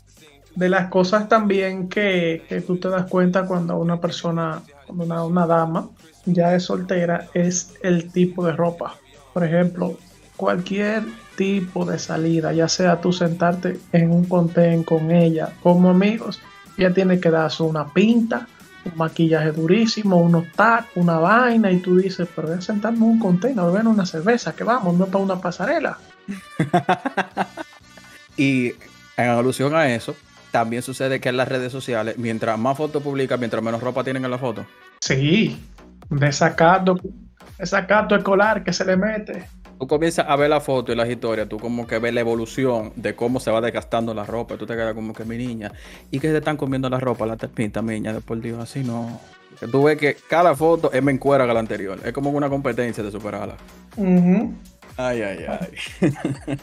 De 0.55 0.69
las 0.69 0.89
cosas 0.89 1.29
también 1.29 1.89
que, 1.89 2.45
que, 2.49 2.61
tú 2.61 2.77
te 2.77 2.89
das 2.89 3.07
cuenta 3.07 3.47
cuando 3.47 3.77
una 3.77 4.01
persona, 4.01 4.63
una, 4.89 5.25
una 5.25 5.47
dama 5.47 5.89
ya 6.27 6.55
es 6.55 6.65
soltera, 6.65 7.29
es 7.35 7.75
el 7.83 8.11
tipo 8.11 8.45
de 8.45 8.53
ropa. 8.53 8.95
Por 9.33 9.45
ejemplo, 9.45 9.99
cualquier 10.37 11.03
tipo 11.37 11.85
de 11.85 11.99
salida, 11.99 12.53
ya 12.53 12.69
sea 12.69 13.01
tú 13.01 13.13
sentarte 13.13 13.79
en 13.93 14.11
un 14.11 14.25
contén 14.25 14.85
con 14.85 15.11
ella 15.11 15.53
como 15.63 15.91
amigos, 15.91 16.41
ella 16.77 16.93
tiene 16.93 17.21
que 17.21 17.31
darse 17.31 17.63
una 17.63 17.93
pinta, 17.93 18.49
un 18.85 18.97
maquillaje 18.97 19.53
durísimo, 19.53 20.17
unos 20.17 20.51
tacos, 20.53 20.97
una 20.97 21.19
vaina, 21.19 21.71
y 21.71 21.79
tú 21.79 21.97
dices, 21.97 22.29
pero 22.35 22.49
voy 22.49 22.59
a 22.59 22.61
sentarme 22.61 22.99
en 22.99 23.05
un 23.05 23.19
contén 23.19 23.59
a 23.59 23.65
beber 23.65 23.87
una 23.87 24.07
cerveza, 24.07 24.55
que 24.55 24.65
vamos, 24.65 24.97
no 24.97 25.07
para 25.07 25.25
una 25.25 25.41
pasarela. 25.41 25.99
y 28.37 28.73
en 29.17 29.29
alusión 29.29 29.75
a 29.75 29.93
eso, 29.93 30.15
también 30.55 30.83
sucede 30.83 31.19
que 31.19 31.31
en 31.31 31.37
las 31.37 31.49
redes 31.49 31.73
sociales, 31.73 32.17
mientras 32.17 32.57
más 32.57 32.77
fotos 32.77 33.03
publican, 33.03 33.41
mientras 33.41 33.61
menos 33.61 33.81
ropa 33.81 34.05
tienen 34.05 34.25
en 34.25 34.31
la 34.31 34.39
foto. 34.39 34.65
Sí, 35.01 35.61
desacato, 36.09 36.95
desacato 37.59 38.15
escolar 38.15 38.63
que 38.63 38.73
se 38.73 38.85
le 38.85 38.97
mete 38.97 39.49
tú 39.81 39.89
comienzas 39.89 40.27
a 40.29 40.37
ver 40.37 40.49
la 40.49 40.61
foto 40.61 40.93
y 40.93 40.95
las 40.95 41.09
historias, 41.09 41.49
tú 41.49 41.59
como 41.59 41.89
que 41.89 41.99
ves 41.99 42.15
la 42.15 42.21
evolución 42.21 42.93
de 42.95 43.17
cómo 43.17 43.41
se 43.41 43.51
va 43.51 43.61
desgastando 43.61 44.15
la 44.15 44.25
ropa, 44.25 44.57
tú 44.57 44.65
te 44.65 44.75
quedas 44.75 44.95
como 44.95 45.13
que 45.13 45.25
mi 45.25 45.37
niña, 45.37 45.73
y 46.13 46.21
que 46.21 46.31
se 46.31 46.37
están 46.37 46.57
comiendo 46.57 46.89
la 46.89 47.01
ropa, 47.01 47.27
la 47.27 47.37
terpinta, 47.37 47.83
niña, 47.83 48.13
después 48.13 48.41
Dios, 48.41 48.61
así 48.61 48.85
no. 48.85 49.21
Tú 49.73 49.83
ves 49.83 49.99
que 49.99 50.17
cada 50.29 50.55
foto 50.55 50.93
es 50.93 51.03
me 51.03 51.11
encuera 51.11 51.49
que 51.49 51.53
la 51.53 51.59
anterior, 51.59 51.99
es 52.05 52.13
como 52.13 52.31
una 52.31 52.49
competencia 52.49 53.03
de 53.03 53.11
superarla. 53.11 53.57
Ay, 54.97 55.21
ay, 55.21 55.47
ay. 55.49 56.59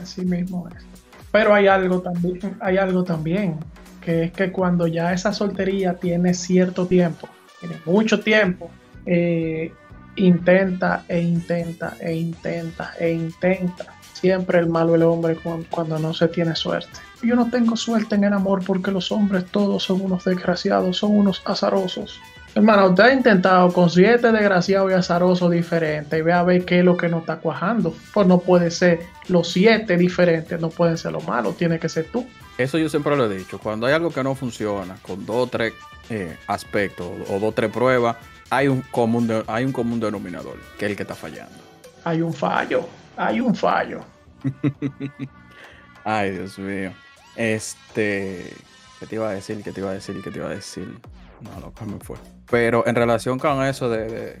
así 0.00 0.24
mismo 0.24 0.68
es. 0.68 1.03
Pero 1.34 1.52
hay 1.52 1.66
algo 1.66 2.00
también, 2.00 2.38
hay 2.60 2.76
algo 2.76 3.02
también, 3.02 3.58
que 4.00 4.22
es 4.22 4.32
que 4.32 4.52
cuando 4.52 4.86
ya 4.86 5.12
esa 5.12 5.32
soltería 5.32 5.94
tiene 5.94 6.32
cierto 6.32 6.86
tiempo, 6.86 7.28
tiene 7.58 7.74
mucho 7.84 8.20
tiempo, 8.20 8.70
eh, 9.04 9.72
intenta 10.14 11.02
e 11.08 11.20
intenta 11.20 11.96
e 11.98 12.14
intenta 12.14 12.92
e 13.00 13.10
intenta. 13.10 13.86
Siempre 14.12 14.60
el 14.60 14.68
malo 14.68 14.94
el 14.94 15.02
hombre 15.02 15.36
cuando, 15.70 15.98
no 15.98 16.14
se 16.14 16.28
tiene 16.28 16.54
suerte. 16.54 17.00
Yo 17.20 17.34
no 17.34 17.50
tengo 17.50 17.74
suerte 17.74 18.14
en 18.14 18.22
el 18.22 18.32
amor 18.32 18.62
porque 18.64 18.92
los 18.92 19.10
hombres 19.10 19.44
todos 19.46 19.82
son 19.82 20.02
unos 20.02 20.24
desgraciados, 20.24 20.98
son 20.98 21.16
unos 21.16 21.42
azarosos. 21.44 22.20
Hermano, 22.54 22.90
usted 22.90 23.02
ha 23.02 23.12
intentado 23.12 23.72
con 23.72 23.90
siete 23.90 24.30
desgraciados 24.30 24.92
y 24.92 24.94
azarosos 24.94 25.50
diferentes 25.50 26.16
y 26.16 26.22
ve 26.22 26.32
a 26.32 26.44
ver 26.44 26.64
qué 26.64 26.78
es 26.78 26.84
lo 26.84 26.96
que 26.96 27.08
no 27.08 27.18
está 27.18 27.38
cuajando. 27.38 27.92
Pues 28.12 28.28
no 28.28 28.38
puede 28.38 28.70
ser 28.70 29.00
los 29.28 29.52
siete 29.52 29.96
diferentes, 29.96 30.60
no 30.60 30.70
pueden 30.70 30.98
ser 30.98 31.12
los 31.12 31.26
malos, 31.26 31.56
tiene 31.56 31.78
que 31.78 31.88
ser 31.88 32.06
tú. 32.10 32.26
Eso 32.58 32.78
yo 32.78 32.88
siempre 32.88 33.16
lo 33.16 33.30
he 33.30 33.36
dicho. 33.36 33.58
Cuando 33.58 33.86
hay 33.86 33.92
algo 33.92 34.10
que 34.10 34.22
no 34.22 34.34
funciona, 34.34 34.96
con 35.02 35.24
dos 35.26 35.36
o 35.36 35.46
tres 35.46 35.72
eh, 36.10 36.36
aspectos 36.46 37.06
o 37.28 37.34
dos 37.34 37.50
o 37.50 37.52
tres 37.52 37.70
pruebas, 37.70 38.16
hay 38.50 38.68
un 38.68 38.82
común, 38.82 39.44
hay 39.46 39.64
un 39.64 39.72
común 39.72 39.98
denominador, 40.00 40.56
que 40.78 40.84
es 40.84 40.90
el 40.90 40.96
que 40.96 41.02
está 41.02 41.14
fallando. 41.14 41.56
Hay 42.04 42.20
un 42.20 42.32
fallo, 42.32 42.86
hay 43.16 43.40
un 43.40 43.54
fallo. 43.54 44.02
Ay, 46.04 46.32
Dios 46.32 46.58
mío. 46.58 46.92
Este, 47.34 48.52
¿qué 49.00 49.06
te 49.06 49.14
iba 49.16 49.28
a 49.28 49.32
decir? 49.32 49.62
¿Qué 49.62 49.72
te 49.72 49.80
iba 49.80 49.90
a 49.90 49.94
decir? 49.94 50.20
¿Qué 50.22 50.30
te 50.30 50.38
iba 50.38 50.48
a 50.48 50.54
decir? 50.54 50.98
No, 51.40 51.60
lo 51.60 51.72
que 51.72 51.84
me 51.84 51.98
fue. 51.98 52.16
Pero 52.50 52.86
en 52.86 52.94
relación 52.94 53.38
con 53.38 53.64
eso 53.64 53.88
de, 53.88 54.38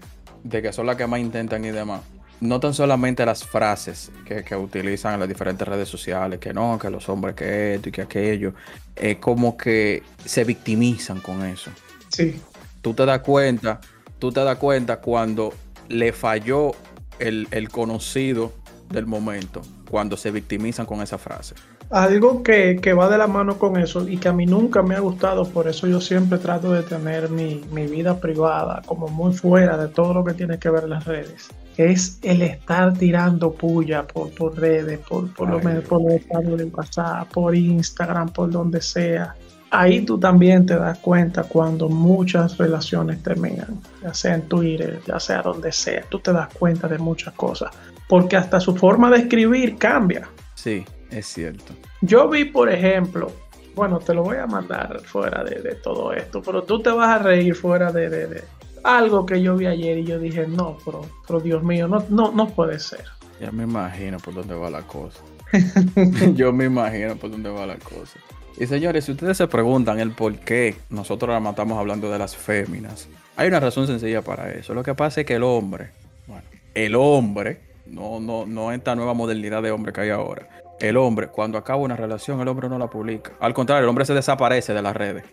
que 0.48 0.72
son 0.72 0.86
las 0.86 0.96
que 0.96 1.06
más 1.06 1.20
intentan 1.20 1.64
y 1.64 1.70
demás, 1.70 2.02
no 2.40 2.60
tan 2.60 2.74
solamente 2.74 3.24
las 3.24 3.44
frases 3.44 4.10
que, 4.24 4.44
que, 4.44 4.56
utilizan 4.56 5.14
en 5.14 5.20
las 5.20 5.28
diferentes 5.28 5.66
redes 5.66 5.88
sociales, 5.88 6.38
que 6.38 6.52
no, 6.52 6.78
que 6.78 6.90
los 6.90 7.08
hombres 7.08 7.34
que 7.34 7.74
esto 7.74 7.88
y 7.88 7.92
que 7.92 8.02
aquello, 8.02 8.54
es 8.94 9.16
como 9.16 9.56
que 9.56 10.02
se 10.24 10.44
victimizan 10.44 11.20
con 11.20 11.44
eso. 11.44 11.70
Sí. 12.08 12.40
Tú 12.82 12.92
te 12.94 13.06
das 13.06 13.20
cuenta 13.20 13.80
tú 14.24 14.32
te 14.32 14.42
das 14.42 14.56
cuenta 14.56 15.00
cuando 15.00 15.52
le 15.88 16.12
falló 16.14 16.72
el, 17.18 17.68
conocido 17.70 18.52
del 18.88 19.04
momento, 19.04 19.60
cuando 19.90 20.16
se 20.16 20.30
victimizan 20.30 20.86
con 20.86 21.02
esa 21.02 21.18
frase. 21.18 21.54
Algo 21.90 22.42
que, 22.42 22.80
va 22.98 23.10
de 23.10 23.18
la 23.18 23.26
mano 23.26 23.58
con 23.58 23.76
eso 23.76 24.08
y 24.08 24.16
que 24.16 24.28
a 24.28 24.32
mí 24.32 24.46
nunca 24.46 24.82
me 24.82 24.94
ha 24.94 25.00
gustado, 25.00 25.46
por 25.46 25.68
eso 25.68 25.86
yo 25.86 26.00
siempre 26.00 26.38
trato 26.38 26.72
de 26.72 26.82
tener 26.82 27.28
mi, 27.28 27.60
vida 27.86 28.18
privada 28.18 28.80
como 28.86 29.08
muy 29.08 29.34
fuera 29.34 29.76
de 29.76 29.88
todo 29.88 30.14
lo 30.14 30.24
que 30.24 30.32
tiene 30.32 30.58
que 30.58 30.70
ver 30.70 30.88
las 30.88 31.04
redes, 31.04 31.48
es 31.76 32.18
el 32.22 32.42
estar 32.42 32.94
tirando 32.94 33.52
puya 33.52 34.06
por, 34.06 34.30
por 34.30 34.58
redes, 34.58 34.98
por, 35.00 35.32
por, 35.34 35.48
lo, 35.48 35.60
por 35.82 36.02
los 36.44 36.58
de 36.58 36.64
WhatsApp, 36.64 37.30
por 37.32 37.54
Instagram, 37.54 38.28
por 38.30 38.50
donde 38.50 38.80
sea 38.80 39.34
ahí 39.74 40.02
tú 40.02 40.18
también 40.18 40.64
te 40.66 40.76
das 40.76 40.98
cuenta 40.98 41.42
cuando 41.42 41.88
muchas 41.88 42.56
relaciones 42.58 43.22
terminan, 43.22 43.80
ya 44.02 44.14
sea 44.14 44.34
en 44.34 44.42
Twitter, 44.42 45.00
ya 45.06 45.18
sea 45.18 45.42
donde 45.42 45.72
sea, 45.72 46.02
tú 46.08 46.20
te 46.20 46.32
das 46.32 46.48
cuenta 46.54 46.86
de 46.88 46.98
muchas 46.98 47.34
cosas, 47.34 47.70
porque 48.08 48.36
hasta 48.36 48.60
su 48.60 48.76
forma 48.76 49.10
de 49.10 49.18
escribir 49.18 49.76
cambia. 49.76 50.28
Sí, 50.54 50.84
es 51.10 51.26
cierto. 51.26 51.74
Yo 52.00 52.28
vi, 52.28 52.44
por 52.44 52.70
ejemplo, 52.70 53.32
bueno, 53.74 53.98
te 53.98 54.14
lo 54.14 54.22
voy 54.22 54.36
a 54.36 54.46
mandar 54.46 55.00
fuera 55.00 55.42
de, 55.42 55.74
todo 55.82 56.12
esto, 56.12 56.40
pero 56.42 56.62
tú 56.62 56.80
te 56.80 56.90
vas 56.90 57.20
a 57.20 57.22
reír 57.22 57.54
fuera 57.54 57.90
de, 57.90 58.44
algo 58.84 59.26
que 59.26 59.42
yo 59.42 59.56
vi 59.56 59.66
ayer 59.66 59.98
y 59.98 60.04
yo 60.04 60.18
dije, 60.18 60.46
no, 60.46 60.78
pero, 60.84 61.00
pero 61.26 61.40
Dios 61.40 61.62
mío, 61.62 61.88
no, 61.88 62.04
no, 62.10 62.30
no 62.32 62.48
puede 62.48 62.78
ser. 62.78 63.04
Ya 63.40 63.50
me 63.50 63.64
imagino 63.64 64.18
por 64.18 64.34
dónde 64.34 64.54
va 64.54 64.70
la 64.70 64.82
cosa. 64.82 65.20
yo 66.34 66.52
me 66.52 66.66
imagino 66.66 67.16
por 67.16 67.30
dónde 67.30 67.50
va 67.50 67.66
la 67.66 67.76
cosa. 67.76 68.18
Y 68.56 68.66
señores, 68.66 69.06
si 69.06 69.12
ustedes 69.12 69.36
se 69.36 69.48
preguntan 69.48 69.98
el 69.98 70.12
por 70.12 70.36
qué 70.38 70.76
nosotros 70.90 71.30
la 71.32 71.40
matamos 71.40 71.78
hablando 71.78 72.10
de 72.10 72.18
las 72.18 72.36
féminas, 72.36 73.08
hay 73.36 73.48
una 73.48 73.58
razón 73.58 73.86
sencilla 73.86 74.22
para 74.22 74.52
eso. 74.52 74.74
Lo 74.74 74.84
que 74.84 74.94
pasa 74.94 75.22
es 75.22 75.26
que 75.26 75.34
el 75.34 75.42
hombre, 75.42 75.90
bueno, 76.28 76.44
el 76.74 76.94
hombre, 76.94 77.60
no, 77.86 78.20
no, 78.20 78.46
no 78.46 78.70
esta 78.70 78.94
nueva 78.94 79.14
modernidad 79.14 79.62
de 79.62 79.72
hombre 79.72 79.92
que 79.92 80.02
hay 80.02 80.10
ahora. 80.10 80.48
El 80.78 80.96
hombre, 80.96 81.28
cuando 81.28 81.58
acaba 81.58 81.78
una 81.80 81.96
relación, 81.96 82.40
el 82.40 82.48
hombre 82.48 82.68
no 82.68 82.78
la 82.78 82.88
publica. 82.88 83.32
Al 83.40 83.54
contrario, 83.54 83.84
el 83.84 83.88
hombre 83.88 84.04
se 84.04 84.14
desaparece 84.14 84.74
de 84.74 84.82
las 84.82 84.94
redes. 84.94 85.24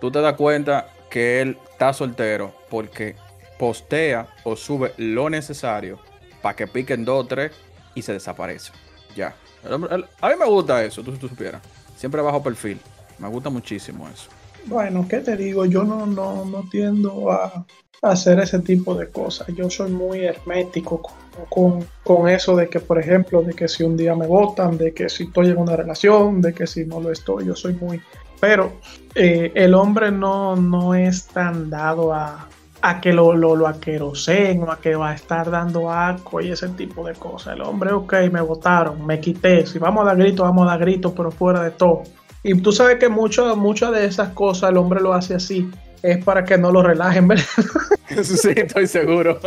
Tú 0.00 0.10
te 0.10 0.20
das 0.20 0.34
cuenta 0.34 0.88
que 1.16 1.40
él 1.40 1.56
está 1.72 1.94
soltero 1.94 2.52
porque 2.68 3.16
postea 3.58 4.28
o 4.44 4.54
sube 4.54 4.92
lo 4.98 5.30
necesario 5.30 5.98
para 6.42 6.54
que 6.54 6.66
piquen 6.66 7.06
dos 7.06 7.24
o 7.24 7.26
tres 7.26 7.52
y 7.94 8.02
se 8.02 8.12
desaparece. 8.12 8.72
Ya. 9.16 9.34
a 9.64 10.28
mí 10.28 10.34
me 10.38 10.44
gusta 10.44 10.84
eso, 10.84 11.02
tú, 11.02 11.12
tú 11.12 11.26
supieras. 11.26 11.62
Siempre 11.96 12.20
bajo 12.20 12.42
perfil. 12.42 12.78
Me 13.18 13.28
gusta 13.28 13.48
muchísimo 13.48 14.06
eso. 14.10 14.28
Bueno, 14.66 15.06
¿qué 15.08 15.20
te 15.20 15.38
digo? 15.38 15.64
Yo 15.64 15.84
no, 15.84 16.04
no, 16.04 16.44
no 16.44 16.68
tiendo 16.70 17.32
a, 17.32 17.64
hacer 18.02 18.38
ese 18.40 18.58
tipo 18.58 18.94
de 18.94 19.08
cosas. 19.08 19.46
Yo 19.56 19.70
soy 19.70 19.90
muy 19.90 20.22
hermético 20.22 21.00
con, 21.48 21.82
con, 22.04 22.28
eso 22.28 22.54
de 22.56 22.68
que, 22.68 22.80
por 22.80 22.98
ejemplo, 22.98 23.40
de 23.40 23.54
que 23.54 23.68
si 23.68 23.84
un 23.84 23.96
día 23.96 24.14
me 24.14 24.26
votan, 24.26 24.76
de 24.76 24.92
que 24.92 25.08
si 25.08 25.24
estoy 25.24 25.48
en 25.48 25.56
una 25.56 25.76
relación, 25.76 26.42
de 26.42 26.52
que 26.52 26.66
si 26.66 26.84
no 26.84 27.00
lo 27.00 27.10
estoy, 27.10 27.46
yo 27.46 27.56
soy 27.56 27.72
muy... 27.72 28.02
Pero 28.46 28.74
eh, 29.16 29.50
el 29.56 29.74
hombre 29.74 30.12
no, 30.12 30.54
no 30.54 30.94
es 30.94 31.26
tan 31.26 31.68
dado 31.68 32.14
a, 32.14 32.46
a 32.80 33.00
que 33.00 33.12
lo, 33.12 33.34
lo, 33.34 33.56
lo 33.56 33.66
aqueroseen 33.66 34.62
o 34.62 34.70
a 34.70 34.78
que 34.78 34.94
va 34.94 35.10
a 35.10 35.14
estar 35.16 35.50
dando 35.50 35.90
asco 35.90 36.40
y 36.40 36.52
ese 36.52 36.68
tipo 36.68 37.04
de 37.04 37.14
cosas. 37.14 37.54
El 37.56 37.62
hombre, 37.62 37.90
ok, 37.90 38.14
me 38.30 38.40
votaron, 38.40 39.04
me 39.04 39.18
quité. 39.18 39.66
Si 39.66 39.80
vamos 39.80 40.02
a 40.02 40.06
dar 40.06 40.16
gritos, 40.16 40.46
vamos 40.46 40.64
a 40.68 40.70
dar 40.70 40.78
gritos, 40.78 41.12
pero 41.16 41.32
fuera 41.32 41.60
de 41.60 41.72
todo. 41.72 42.04
Y 42.44 42.54
tú 42.60 42.70
sabes 42.70 43.00
que 43.00 43.08
muchas 43.08 43.56
muchas 43.56 43.90
de 43.90 44.06
esas 44.06 44.28
cosas 44.28 44.70
el 44.70 44.76
hombre 44.76 45.00
lo 45.00 45.12
hace 45.12 45.34
así. 45.34 45.68
Es 46.04 46.22
para 46.22 46.44
que 46.44 46.56
no 46.56 46.70
lo 46.70 46.84
relajen, 46.84 47.26
¿verdad? 47.26 47.44
Sí, 48.22 48.52
estoy 48.54 48.86
seguro. 48.86 49.40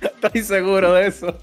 estoy 0.00 0.42
seguro 0.42 0.94
de 0.94 1.08
eso. 1.08 1.36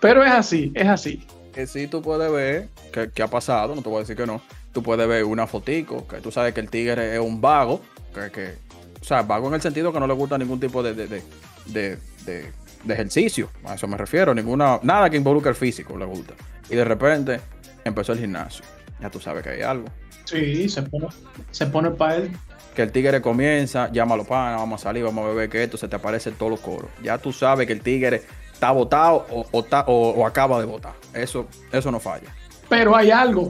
Pero 0.00 0.22
es 0.22 0.32
así, 0.32 0.70
es 0.74 0.86
así. 0.86 1.26
Que 1.54 1.66
sí, 1.66 1.86
tú 1.86 2.02
puedes 2.02 2.30
ver 2.30 2.68
que, 3.14 3.22
ha 3.22 3.28
pasado, 3.28 3.74
no 3.74 3.82
te 3.82 3.88
voy 3.88 3.96
a 3.96 4.00
decir 4.00 4.16
que 4.16 4.26
no. 4.26 4.42
Tú 4.72 4.82
puedes 4.82 5.06
ver 5.06 5.24
una 5.24 5.46
fotico, 5.46 6.06
que 6.08 6.20
tú 6.20 6.30
sabes 6.30 6.54
que 6.54 6.60
el 6.60 6.70
tigre 6.70 7.14
es 7.14 7.20
un 7.20 7.40
vago, 7.40 7.82
que, 8.14 8.30
que 8.30 8.54
o 9.02 9.04
sea, 9.04 9.22
vago 9.22 9.48
en 9.48 9.54
el 9.54 9.60
sentido 9.60 9.92
que 9.92 9.98
no 9.98 10.06
le 10.06 10.14
gusta 10.14 10.38
ningún 10.38 10.60
tipo 10.60 10.80
de, 10.82 10.94
de, 10.94 12.48
ejercicio. 12.88 13.50
A 13.64 13.74
eso 13.74 13.88
me 13.88 13.96
refiero. 13.96 14.32
Ninguna, 14.32 14.78
nada 14.82 15.10
que 15.10 15.16
involucre 15.16 15.50
el 15.50 15.56
físico 15.56 15.98
le 15.98 16.04
gusta. 16.04 16.34
Y 16.70 16.76
de 16.76 16.84
repente 16.84 17.40
empezó 17.84 18.12
el 18.12 18.20
gimnasio. 18.20 18.64
Ya 19.00 19.10
tú 19.10 19.18
sabes 19.18 19.42
que 19.42 19.50
hay 19.50 19.62
algo. 19.62 19.86
Sí, 20.24 20.68
se 20.68 20.82
pone, 20.82 21.08
se 21.50 21.66
pone 21.66 21.90
para 21.90 22.16
él. 22.16 22.30
Que 22.76 22.82
el 22.82 22.92
tigre 22.92 23.20
comienza, 23.20 23.90
llama 23.90 24.14
a 24.14 24.18
los 24.18 24.26
panas, 24.26 24.60
vamos 24.60 24.80
a 24.80 24.84
salir, 24.84 25.02
vamos 25.02 25.24
a 25.24 25.28
beber 25.28 25.50
que 25.50 25.64
esto, 25.64 25.76
se 25.76 25.88
te 25.88 25.96
aparecen 25.96 26.34
todos 26.34 26.52
los 26.52 26.60
coros. 26.60 26.88
Ya 27.02 27.18
tú 27.18 27.32
sabes 27.32 27.66
que 27.66 27.72
el 27.72 27.80
tigre 27.80 28.22
está 28.52 28.70
votado 28.70 29.26
o, 29.30 29.46
o, 29.50 30.26
acaba 30.26 30.60
de 30.60 30.66
votar. 30.66 30.94
Eso, 31.12 31.48
eso 31.72 31.90
no 31.90 31.98
falla. 31.98 32.28
Pero 32.68 32.94
hay 32.94 33.10
algo. 33.10 33.48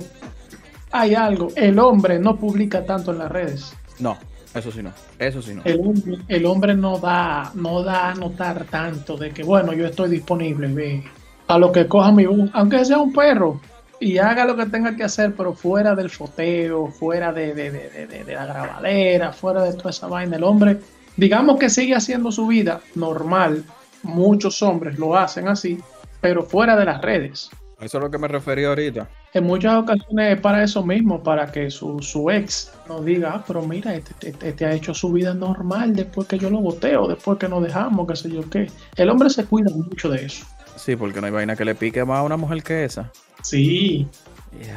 Hay 0.93 1.15
algo. 1.15 1.49
El 1.57 1.79
hombre 1.79 2.19
no 2.19 2.37
publica 2.37 2.85
tanto 2.85 3.13
en 3.13 3.19
las 3.19 3.33
redes. 3.33 3.75
No, 3.99 4.17
eso 4.55 4.71
sí 4.71 4.83
no. 4.83 4.93
Eso 5.19 5.43
sí 5.43 5.55
no. 5.55 5.63
El 5.65 5.81
hombre, 5.81 6.19
el 6.29 6.47
hombre 6.47 6.75
no 6.75 6.99
da, 6.99 7.51
no 7.55 7.83
da 7.83 8.11
a 8.11 8.15
notar 8.15 8.65
tanto 8.65 9.17
de 9.17 9.31
que, 9.31 9.43
bueno, 9.43 9.73
yo 9.73 9.87
estoy 9.87 10.11
disponible, 10.11 10.69
ve. 10.69 11.05
A 11.49 11.59
lo 11.59 11.73
que 11.73 11.89
coja 11.89 12.13
mi 12.13 12.25
aunque 12.53 12.85
sea 12.85 12.99
un 12.99 13.13
perro, 13.13 13.61
y 14.03 14.19
haga 14.19 14.45
lo 14.45 14.57
que 14.57 14.67
tenga 14.67 14.97
que 14.97 15.05
hacer, 15.05 15.35
pero 15.37 15.55
fuera 15.55 15.95
del 15.95 16.11
foteo, 16.11 16.89
fuera 16.89 17.33
de, 17.33 17.55
de, 17.55 17.71
de, 17.71 18.25
de, 18.25 18.35
la 18.35 18.47
grabadera, 18.47 19.33
fuera 19.33 19.63
de 19.63 19.75
toda 19.75 19.91
esa 19.91 20.09
vaina. 20.09 20.37
El 20.37 20.45
hombre, 20.45 20.81
digamos 21.17 21.59
que 21.59 21.71
sigue 21.71 21.95
haciendo 21.95 22.33
su 22.33 22.49
vida 22.49 22.81
normal. 22.97 23.65
Muchos 24.03 24.61
hombres 24.63 24.99
lo 24.99 25.17
hacen 25.17 25.47
así, 25.47 25.79
pero 26.21 26.43
fuera 26.43 26.77
de 26.77 26.85
las 26.85 27.01
redes. 27.01 27.51
Eso 27.83 27.99
es 27.99 28.05
lo 28.05 28.11
que 28.11 28.19
me 28.19 28.29
refería 28.29 28.69
ahorita. 28.69 29.09
En 29.35 29.45
muchas 29.45 29.75
ocasiones 29.75 30.37
es 30.37 30.41
para 30.41 30.63
eso 30.63 30.85
mismo, 30.85 31.23
para 31.23 31.51
que 31.51 31.69
su, 31.69 32.01
su 32.01 32.31
ex 32.31 32.73
nos 32.89 33.05
diga, 33.05 33.33
ah, 33.35 33.45
pero 33.47 33.63
mira, 33.63 33.95
este, 33.95 34.29
este, 34.29 34.49
este, 34.49 34.65
ha 34.65 34.73
hecho 34.73 34.95
su 34.95 35.11
vida 35.11 35.35
normal 35.35 35.95
después 35.95 36.29
que 36.29 36.39
yo 36.39 36.49
lo 36.49 36.61
boteo, 36.61 37.09
después 37.09 37.39
que 37.39 37.49
nos 37.49 37.63
dejamos, 37.63 38.07
qué 38.07 38.17
sé 38.17 38.31
yo 38.31 38.49
qué. 38.49 38.71
El 38.97 39.11
hombre 39.11 39.31
se 39.31 39.45
cuida 39.45 39.71
mucho 39.75 40.09
de 40.09 40.27
eso. 40.27 40.47
Sí, 40.77 40.95
porque 40.95 41.21
no 41.21 41.27
hay 41.27 41.33
vaina 41.33 41.57
que 41.57 41.65
le 41.65 41.75
pique 41.75 42.05
más 42.05 42.19
a 42.19 42.23
una 42.23 42.37
mujer 42.37 42.63
que 42.63 42.85
esa. 42.85 43.11
Sí. 43.43 44.07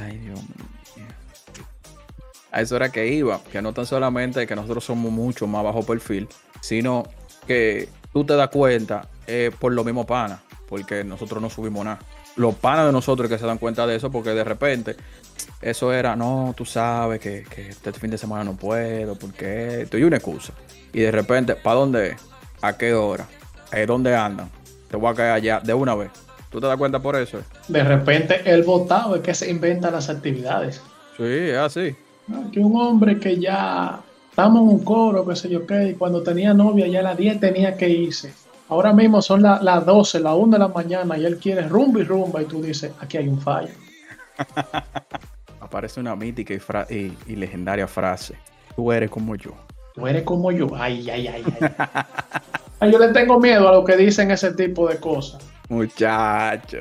ay, 0.02 0.18
Dios 0.18 0.39
mío. 0.39 0.65
A 2.52 2.62
eso 2.62 2.78
era 2.78 2.89
que 2.89 3.06
iba, 3.13 3.41
que 3.52 3.62
no 3.62 3.74
tan 3.74 3.86
solamente 3.86 4.48
que 4.48 4.56
nosotros 4.56 4.86
somos 4.86 5.12
mucho 5.12 5.46
más 5.46 5.62
bajo 5.62 5.84
perfil, 5.84 6.30
sino 6.62 7.04
que 7.46 7.89
tú 8.13 8.24
te 8.24 8.34
das 8.34 8.48
cuenta 8.48 9.10
eh, 9.28 9.52
por 9.60 9.74
lo 9.74 9.84
mismo 9.84 10.06
pana, 10.06 10.41
porque 10.70 11.04
nosotros 11.04 11.41
no 11.41 11.50
subimos 11.50 11.84
nada. 11.84 12.00
Los 12.36 12.56
panas 12.56 12.86
de 12.86 12.91
nosotros 12.91 13.30
que 13.30 13.38
se 13.38 13.45
dan 13.45 13.58
cuenta 13.58 13.88
de 13.88 13.95
eso, 13.95 14.12
porque 14.12 14.32
de 14.32 14.43
repente 14.43 14.95
eso 15.62 15.93
era, 15.93 16.15
no, 16.15 16.54
tú 16.56 16.65
sabes 16.65 17.19
que, 17.19 17.43
que 17.43 17.69
este 17.69 17.93
fin 17.93 18.12
de 18.12 18.17
semana 18.17 18.43
no 18.43 18.56
puedo, 18.56 19.15
porque 19.15 19.82
esto 19.82 19.98
y 19.98 20.04
una 20.04 20.17
excusa. 20.17 20.54
Y 20.93 21.02
de 21.02 21.12
repente, 21.12 21.56
¿para 21.56 21.80
dónde 21.80 22.08
es? 22.10 22.15
¿A 22.62 22.78
qué 22.78 22.93
hora? 22.93 23.26
¿Eh, 23.71 23.86
¿Dónde 23.86 24.15
andan? 24.15 24.50
Te 24.89 24.98
voy 24.98 25.12
a 25.12 25.15
caer 25.15 25.32
allá 25.32 25.60
de 25.60 25.74
una 25.74 25.95
vez. 25.95 26.12
¿Tú 26.50 26.62
te 26.62 26.67
das 26.67 26.78
cuenta 26.78 27.02
por 27.02 27.15
eso? 27.17 27.39
De 27.67 27.84
repente 27.84 28.41
el 28.45 28.63
votado 28.63 29.15
es 29.15 29.21
que 29.21 29.34
se 29.34 29.50
inventa 29.50 29.91
las 29.91 30.10
actividades. 30.10 30.82
Sí, 31.17 31.24
es 31.24 31.58
así. 31.58 31.95
Que 32.54 32.60
un 32.60 32.80
hombre 32.80 33.19
que 33.19 33.38
ya 33.38 34.00
estamos 34.30 34.62
en 34.62 34.69
un 34.69 34.84
coro, 34.84 35.26
qué 35.28 35.36
sé 35.36 35.50
yo 35.50 35.65
qué, 35.67 35.89
y 35.89 35.93
cuando 35.95 36.24
tenía 36.24 36.54
novia 36.54 36.88
ya 36.88 37.00
a 37.00 37.04
las 37.04 37.17
10 37.17 37.39
tenía 37.39 37.76
que 37.76 37.89
irse. 37.89 38.34
Ahora 38.67 38.93
mismo 38.93 39.21
son 39.21 39.43
las 39.43 39.86
12, 39.86 40.19
las 40.21 40.34
1 40.34 40.54
de 40.54 40.60
la 40.60 40.67
mañana 40.67 41.17
y 41.17 41.25
él 41.25 41.38
quiere 41.38 41.67
rumba 41.67 41.99
y 41.99 42.04
rumba 42.04 42.41
y 42.41 42.45
tú 42.45 42.62
dices, 42.62 42.91
aquí 42.99 43.17
hay 43.17 43.28
un 43.28 43.39
fallo. 43.39 43.73
Aparece 45.60 45.99
una 45.99 46.15
mítica 46.15 46.54
y, 46.89 47.13
y, 47.28 47.36
legendaria 47.36 47.88
frase. 47.88 48.36
Tú 48.75 48.91
eres 48.91 49.10
como 49.10 49.36
yo. 49.36 49.51
Tú 49.93 50.08
eres 50.08 50.23
como 50.23 50.51
yo. 50.51 50.69
Ay, 50.75 51.10
ay, 51.10 51.28
ay, 51.28 51.43
ay. 52.80 52.91
yo 52.91 52.99
le 52.99 53.10
tengo 53.10 53.39
miedo 53.39 53.69
a 53.69 53.73
lo 53.73 53.84
que 53.84 53.95
dicen 53.95 54.32
ese 54.32 54.54
tipo 54.54 54.88
de 54.89 54.97
cosas. 54.97 55.41
Muchacho. 55.69 56.80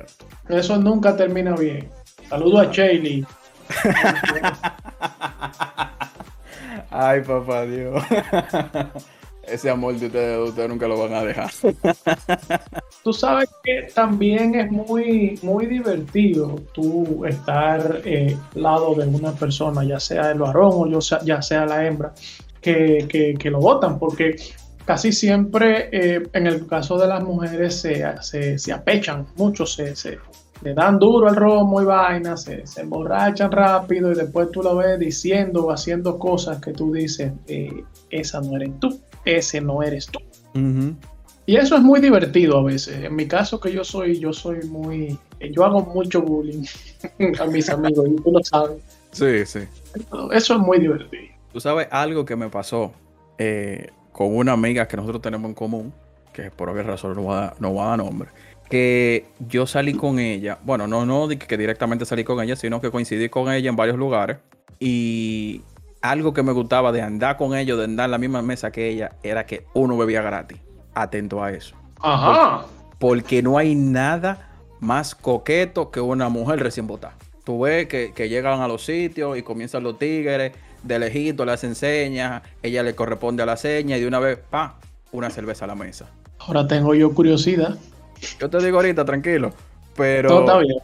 Eso 0.48 0.78
nunca 0.78 1.16
termina 1.16 1.54
bien. 1.54 1.88
Saludo 2.28 2.60
a 2.60 2.66
Shaylee. 2.66 3.26
Ay, 6.90 7.22
papá 7.22 7.62
Dios. 7.66 8.02
Ese 9.48 9.70
amor 9.70 9.98
de 9.98 10.06
ustedes, 10.06 10.68
nunca 10.68 10.88
lo 10.88 10.98
van 10.98 11.14
a 11.14 11.24
dejar. 11.24 11.50
Tú 13.02 13.12
sabes 13.12 13.50
que 13.62 13.88
también 13.94 14.54
es 14.54 14.70
muy, 14.70 15.38
muy 15.42 15.66
divertido 15.66 16.56
tú 16.72 17.24
estar 17.26 18.00
eh, 18.04 18.36
lado 18.54 18.94
de 18.94 19.06
una 19.06 19.32
persona, 19.32 19.84
ya 19.84 20.00
sea 20.00 20.30
el 20.30 20.38
varón 20.38 20.94
o 20.94 21.00
ya 21.24 21.42
sea 21.42 21.66
la 21.66 21.86
hembra, 21.86 22.14
que, 22.62 23.36
que 23.38 23.50
lo 23.50 23.60
votan, 23.60 23.98
porque 23.98 24.36
casi 24.84 25.12
siempre 25.12 25.88
eh, 25.92 26.22
en 26.32 26.46
el 26.46 26.66
caso 26.66 26.98
de 26.98 27.06
las 27.06 27.22
mujeres 27.22 27.80
se, 27.80 28.58
se, 28.58 28.72
apechan 28.72 29.26
mucho, 29.36 29.66
se, 29.66 29.96
se, 29.96 30.18
le 30.62 30.74
dan 30.74 30.98
duro 30.98 31.28
al 31.28 31.36
romo 31.36 31.80
y 31.82 31.84
vaina, 31.84 32.36
se, 32.36 32.66
se, 32.66 32.82
emborrachan 32.82 33.50
rápido 33.50 34.12
y 34.12 34.14
después 34.14 34.50
tú 34.50 34.62
lo 34.62 34.76
ves 34.76 34.98
diciendo 34.98 35.66
o 35.66 35.72
haciendo 35.72 36.18
cosas 36.18 36.60
que 36.60 36.72
tú 36.72 36.92
dices, 36.92 37.32
eh, 37.46 37.84
esa 38.10 38.40
no 38.40 38.56
eres 38.56 38.78
tú, 38.80 39.00
ese 39.24 39.60
no 39.60 39.82
eres 39.82 40.06
tú. 40.06 40.20
Y 41.46 41.56
eso 41.56 41.76
es 41.76 41.82
muy 41.82 42.00
divertido 42.00 42.58
a 42.58 42.62
veces. 42.62 43.04
En 43.04 43.14
mi 43.14 43.26
caso 43.26 43.60
que 43.60 43.72
yo 43.72 43.84
soy, 43.84 44.18
yo 44.18 44.32
soy 44.32 44.62
muy, 44.66 45.18
yo 45.52 45.64
hago 45.64 45.82
mucho 45.82 46.22
bullying 46.22 46.64
a 47.40 47.46
mis 47.46 47.68
amigos 47.68 48.08
y 48.08 48.16
tú 48.16 48.32
lo 48.32 48.42
sabes. 48.42 48.82
Sí, 49.12 49.44
sí. 49.44 49.60
Eso 50.32 50.54
es 50.54 50.60
muy 50.60 50.78
divertido. 50.78 51.34
Tú 51.52 51.60
sabes 51.60 51.86
algo 51.90 52.24
que 52.24 52.36
me 52.36 52.48
pasó. 52.48 52.92
Eh, 53.38 53.90
con 54.14 54.36
una 54.36 54.52
amiga 54.52 54.86
que 54.86 54.96
nosotros 54.96 55.20
tenemos 55.20 55.48
en 55.48 55.54
común, 55.54 55.92
que 56.32 56.48
por 56.52 56.68
alguna 56.68 56.86
razón 56.86 57.16
no 57.16 57.24
va, 57.24 57.48
a, 57.48 57.54
no 57.58 57.74
va 57.74 57.86
a 57.86 57.88
dar 57.88 57.98
nombre, 57.98 58.28
que 58.70 59.26
yo 59.40 59.66
salí 59.66 59.92
con 59.92 60.20
ella, 60.20 60.58
bueno, 60.62 60.86
no, 60.86 61.04
no 61.04 61.28
que 61.28 61.56
directamente 61.58 62.04
salí 62.04 62.22
con 62.22 62.40
ella, 62.40 62.54
sino 62.54 62.80
que 62.80 62.92
coincidí 62.92 63.28
con 63.28 63.52
ella 63.52 63.68
en 63.68 63.74
varios 63.74 63.98
lugares 63.98 64.36
y 64.78 65.62
algo 66.04 66.34
que 66.34 66.42
me 66.42 66.52
gustaba 66.52 66.92
de 66.92 67.00
andar 67.00 67.38
con 67.38 67.56
ella, 67.56 67.76
de 67.76 67.84
andar 67.84 68.04
en 68.04 68.10
la 68.10 68.18
misma 68.18 68.42
mesa 68.42 68.70
que 68.70 68.90
ella, 68.90 69.12
era 69.22 69.46
que 69.46 69.64
uno 69.72 69.96
bebía 69.96 70.20
gratis. 70.20 70.58
Atento 70.94 71.42
a 71.42 71.50
eso. 71.50 71.74
Ajá. 71.98 72.66
Porque, 72.98 73.42
no 73.42 73.56
hay 73.56 73.74
nada 73.74 74.50
más 74.80 75.14
coqueto 75.14 75.90
que 75.90 76.00
una 76.00 76.28
mujer 76.28 76.60
recién 76.60 76.86
botada. 76.86 77.14
Tú 77.44 77.60
ves 77.60 77.86
que, 77.86 78.12
que 78.14 78.28
llegan 78.28 78.60
a 78.60 78.68
los 78.68 78.84
sitios 78.84 79.38
y 79.38 79.42
comienzan 79.42 79.82
los 79.82 79.98
tigres 79.98 80.52
de 80.82 80.98
lejito 80.98 81.46
las 81.46 81.64
enseña, 81.64 82.42
ella 82.62 82.82
le 82.82 82.94
corresponde 82.94 83.42
a 83.42 83.46
la 83.46 83.56
seña 83.56 83.96
y 83.96 84.02
de 84.02 84.06
una 84.06 84.18
vez, 84.18 84.38
pa, 84.38 84.76
una 85.10 85.30
cerveza 85.30 85.64
a 85.64 85.68
la 85.68 85.74
mesa. 85.74 86.10
Ahora 86.38 86.68
tengo 86.68 86.94
yo 86.94 87.14
curiosidad. 87.14 87.78
Yo 88.38 88.50
te 88.50 88.58
digo 88.58 88.76
ahorita, 88.76 89.06
tranquilo. 89.06 89.54
Pero. 89.96 90.28
Todo 90.28 90.40
está 90.40 90.58
bien. 90.58 90.76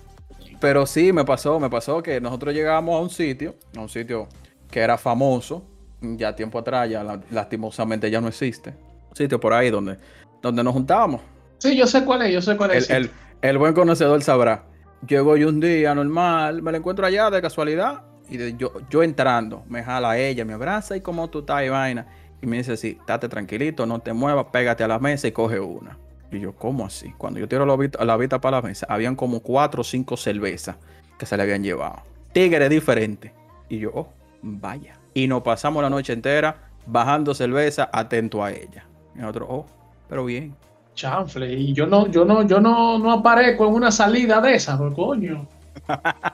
Pero 0.59 0.87
sí, 0.87 1.12
me 1.12 1.26
pasó, 1.26 1.61
me 1.61 1.68
pasó 1.68 2.02
que 2.02 2.20
nosotros 2.20 2.54
llegamos 2.54 2.94
a 2.96 3.02
un 3.02 3.11
sitio, 3.11 3.54
a 3.76 3.80
un 3.80 3.88
sitio 3.88 4.28
que 4.70 4.80
era 4.80 4.96
famoso, 4.96 5.64
ya 6.00 6.35
tiempo 6.35 6.59
atrás, 6.59 6.88
ya 6.88 7.20
lastimosamente 7.30 8.11
ya 8.11 8.20
no 8.20 8.28
existe. 8.28 8.70
Un 9.11 9.16
sitio 9.16 9.40
por 9.40 9.52
ahí 9.52 9.70
donde, 9.70 9.98
donde 10.40 10.62
nos 10.62 10.72
juntábamos. 10.72 11.20
Sí, 11.59 11.76
yo 11.76 11.87
sé 11.87 12.04
cuál 12.04 12.22
es, 12.22 12.33
yo 12.33 12.40
sé 12.40 12.56
cuál 12.56 12.70
es. 12.72 12.88
El, 12.88 13.11
el 13.42 13.59
buen 13.59 13.74
conocedor 13.74 14.22
sabrá. 14.22 14.64
Llego 15.06 15.37
yo 15.37 15.48
un 15.48 15.61
día 15.61 15.94
normal, 15.94 16.62
me 16.62 16.70
lo 16.72 16.78
encuentro 16.78 17.06
allá 17.06 17.30
de 17.30 17.40
casualidad 17.40 18.02
y 18.28 18.56
yo, 18.56 18.72
yo 18.88 19.02
entrando, 19.02 19.64
me 19.68 19.83
jala 19.83 20.18
ella, 20.18 20.44
me 20.44 20.52
abraza 20.52 20.96
y 20.96 21.00
como 21.00 21.28
tú 21.28 21.40
estás 21.40 21.64
y 21.64 21.68
vaina. 21.68 22.06
Y 22.42 22.46
me 22.46 22.56
dice 22.59 22.72
así, 22.72 22.96
estate 22.98 23.28
tranquilito, 23.28 23.85
no 23.85 23.98
te 23.98 24.12
muevas, 24.12 24.46
pégate 24.52 24.85
a 24.85 24.88
la 24.88 24.98
mesa 24.98 25.28
y 25.28 25.33
coge 25.33 25.61
una. 25.61 25.98
Y 26.30 26.38
yo, 26.38 26.54
¿cómo 26.54 26.87
así? 26.87 27.12
Cuando 27.18 27.40
yo 27.40 27.48
tiro 27.48 27.66
la, 27.66 28.04
la 28.04 28.16
vista 28.16 28.40
para 28.40 28.59
la 28.59 28.62
mesa, 28.62 28.87
habían 28.88 29.16
como 29.16 29.40
cuatro 29.40 29.80
o 29.80 29.85
cinco 29.85 30.16
cervezas 30.16 30.76
que 31.18 31.26
se 31.26 31.37
le 31.37 31.42
habían 31.42 31.62
llevado. 31.62 32.02
Tigre 32.33 32.68
diferente. 32.68 33.35
Y 33.68 33.78
yo, 33.78 33.90
oh, 33.92 34.09
vaya. 34.42 34.98
Y 35.14 35.26
nos 35.26 35.42
pasamos 35.42 35.83
la 35.83 35.90
noche 35.90 36.12
entera 36.12 36.70
bajando 36.87 37.35
cerveza 37.35 37.90
atento 37.92 38.42
a 38.42 38.53
ella. 38.53 38.85
Y 39.14 39.22
otro, 39.22 39.46
oh, 39.48 39.66
pero 40.09 40.24
bien. 40.24 40.55
Chanfle, 40.94 41.53
y 41.53 41.72
yo 41.72 41.87
no, 41.87 42.09
yo 42.09 42.24
no, 42.24 42.42
yo 42.42 42.61
no, 42.61 42.98
no 42.98 43.12
aparezco 43.12 43.66
en 43.66 43.74
una 43.74 43.90
salida 43.90 44.40
de 44.40 44.55
esa, 44.55 44.79
coño. 44.94 45.46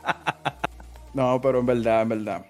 No, 1.16 1.40
pero 1.40 1.60
en 1.60 1.66
verdad, 1.66 2.02
en 2.02 2.08
verdad. 2.10 2.46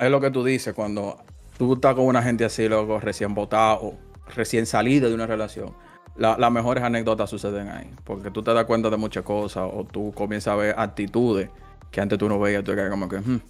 Es 0.00 0.10
lo 0.10 0.22
que 0.22 0.30
tú 0.30 0.42
dices, 0.42 0.72
cuando 0.72 1.18
tú 1.58 1.74
estás 1.74 1.94
con 1.94 2.06
una 2.06 2.22
gente 2.22 2.46
así, 2.46 2.66
luego 2.66 2.98
recién 2.98 3.34
votado 3.34 3.78
o 3.82 3.98
recién 4.34 4.64
salido 4.64 5.10
de 5.10 5.14
una 5.14 5.26
relación, 5.26 5.74
las 6.16 6.50
mejores 6.50 6.82
anécdotas 6.82 7.28
suceden 7.28 7.68
ahí. 7.68 7.90
Porque 8.04 8.30
tú 8.30 8.42
te 8.42 8.54
das 8.54 8.64
cuenta 8.64 8.88
de 8.88 8.96
muchas 8.96 9.22
cosas 9.22 9.68
o 9.70 9.84
tú 9.84 10.12
comienzas 10.14 10.54
a 10.54 10.56
ver 10.56 10.74
actitudes 10.78 11.50
que 11.90 12.00
antes 12.00 12.18
tú 12.18 12.26
no 12.26 12.38
veías. 12.38 12.64
Tú 12.64 12.72
quedas 12.72 12.88
como 12.88 13.06
que, 13.06 13.18
hmm, 13.18 13.40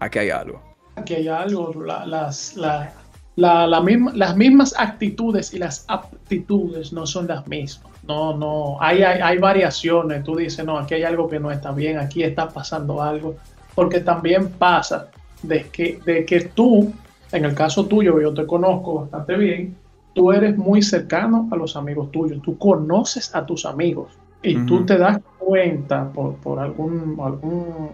aquí 0.00 0.18
hay 0.18 0.28
algo. 0.28 0.69
Aquí 0.96 1.14
hay 1.14 1.28
algo. 1.28 1.72
las, 1.84 2.56
las 3.36 4.36
mismas 4.36 4.74
actitudes 4.78 5.54
y 5.54 5.58
las 5.58 5.84
aptitudes 5.88 6.92
no 6.92 7.06
son 7.06 7.26
las 7.26 7.46
mismas. 7.46 7.90
No, 8.06 8.36
no, 8.36 8.76
hay, 8.80 9.02
hay, 9.02 9.20
hay 9.20 9.38
variaciones. 9.38 10.24
Tú 10.24 10.36
dices, 10.36 10.64
no, 10.64 10.78
aquí 10.78 10.94
hay 10.94 11.04
algo 11.04 11.28
que 11.28 11.38
no 11.38 11.50
está 11.50 11.72
bien, 11.72 11.98
aquí 11.98 12.22
está 12.22 12.48
pasando 12.48 13.02
algo 13.02 13.36
porque 13.74 14.00
también 14.00 14.50
pasa 14.50 15.08
de 15.42 15.68
que, 15.70 16.00
de 16.04 16.24
que 16.24 16.40
tú, 16.40 16.92
en 17.32 17.44
el 17.44 17.54
caso 17.54 17.86
tuyo, 17.86 18.20
yo 18.20 18.34
te 18.34 18.46
conozco 18.46 19.00
bastante 19.00 19.36
bien, 19.36 19.76
tú 20.12 20.32
eres 20.32 20.56
muy 20.56 20.82
cercano 20.82 21.48
a 21.50 21.56
los 21.56 21.76
amigos 21.76 22.10
tuyos, 22.10 22.42
tú 22.42 22.58
conoces 22.58 23.34
a 23.34 23.46
tus 23.46 23.64
amigos 23.64 24.12
y 24.42 24.56
tú 24.66 24.84
te 24.84 24.98
das 24.98 25.20
cuenta 25.38 26.10
por, 26.12 26.34
por 26.36 26.58
algún, 26.58 27.18
algún, 27.22 27.90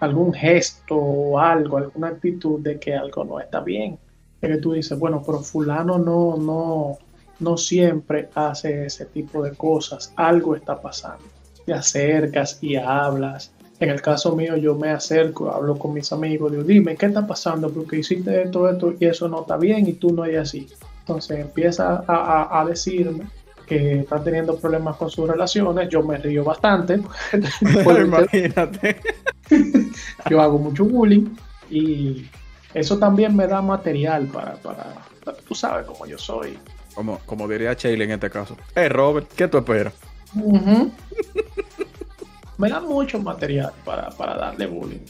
algún 0.00 0.32
gesto 0.32 0.96
o 0.96 1.38
algo, 1.38 1.78
alguna 1.78 2.08
actitud 2.08 2.60
de 2.60 2.78
que 2.78 2.94
algo 2.94 3.24
no 3.24 3.40
está 3.40 3.60
bien. 3.60 3.98
que 4.40 4.56
tú 4.58 4.72
dices, 4.72 4.98
bueno, 4.98 5.22
pero 5.24 5.40
fulano 5.40 5.98
no, 5.98 6.36
no, 6.36 6.98
no 7.40 7.56
siempre 7.56 8.28
hace 8.34 8.86
ese 8.86 9.06
tipo 9.06 9.42
de 9.42 9.52
cosas, 9.52 10.12
algo 10.16 10.54
está 10.54 10.80
pasando. 10.80 11.24
Te 11.66 11.74
acercas 11.74 12.58
y 12.62 12.76
hablas 12.76 13.52
En 13.80 13.90
el 13.90 14.02
caso 14.02 14.34
mío, 14.34 14.56
yo 14.56 14.74
me 14.74 14.90
acerco, 14.90 15.52
hablo 15.52 15.78
con 15.78 15.94
mis 15.94 16.12
amigos, 16.12 16.50
digo, 16.50 16.64
dime, 16.64 16.96
¿qué 16.96 17.06
está 17.06 17.24
pasando? 17.24 17.70
Porque 17.70 17.98
hiciste 17.98 18.42
esto, 18.42 18.68
esto, 18.68 18.94
y 18.98 19.04
eso 19.06 19.28
no 19.28 19.42
está 19.42 19.56
bien, 19.56 19.86
y 19.86 19.92
tú 19.92 20.12
no 20.12 20.24
eres 20.24 20.40
así. 20.40 20.66
Entonces 21.00 21.38
empieza 21.38 22.02
a, 22.08 22.60
a, 22.60 22.64
decirme 22.64 23.28
que 23.66 24.00
está 24.00 24.20
teniendo 24.20 24.56
problemas 24.56 24.96
con 24.96 25.10
sus 25.10 25.28
relaciones, 25.28 25.88
yo 25.88 26.02
me 26.02 26.18
río 26.18 26.42
bastante. 26.42 26.94
Imagínate. 28.04 29.00
yo 30.30 30.40
hago 30.40 30.58
mucho 30.58 30.84
bullying 30.84 31.26
y 31.70 32.26
eso 32.74 32.98
también 32.98 33.34
me 33.34 33.46
da 33.46 33.62
material 33.62 34.26
para, 34.26 34.56
para, 34.56 34.96
tú 35.46 35.54
sabes 35.54 35.86
cómo 35.86 36.06
yo 36.06 36.18
soy. 36.18 36.58
Como, 36.94 37.18
como 37.20 37.46
diría 37.48 37.74
Sheila 37.74 38.04
en 38.04 38.10
este 38.12 38.30
caso. 38.30 38.56
Eh, 38.74 38.88
Robert, 38.88 39.30
¿qué 39.34 39.48
tú 39.48 39.58
esperas? 39.58 39.94
me 42.58 42.68
da 42.68 42.80
mucho 42.80 43.20
material 43.20 43.72
para, 43.84 44.10
darle 44.34 44.66
bullying. 44.66 45.00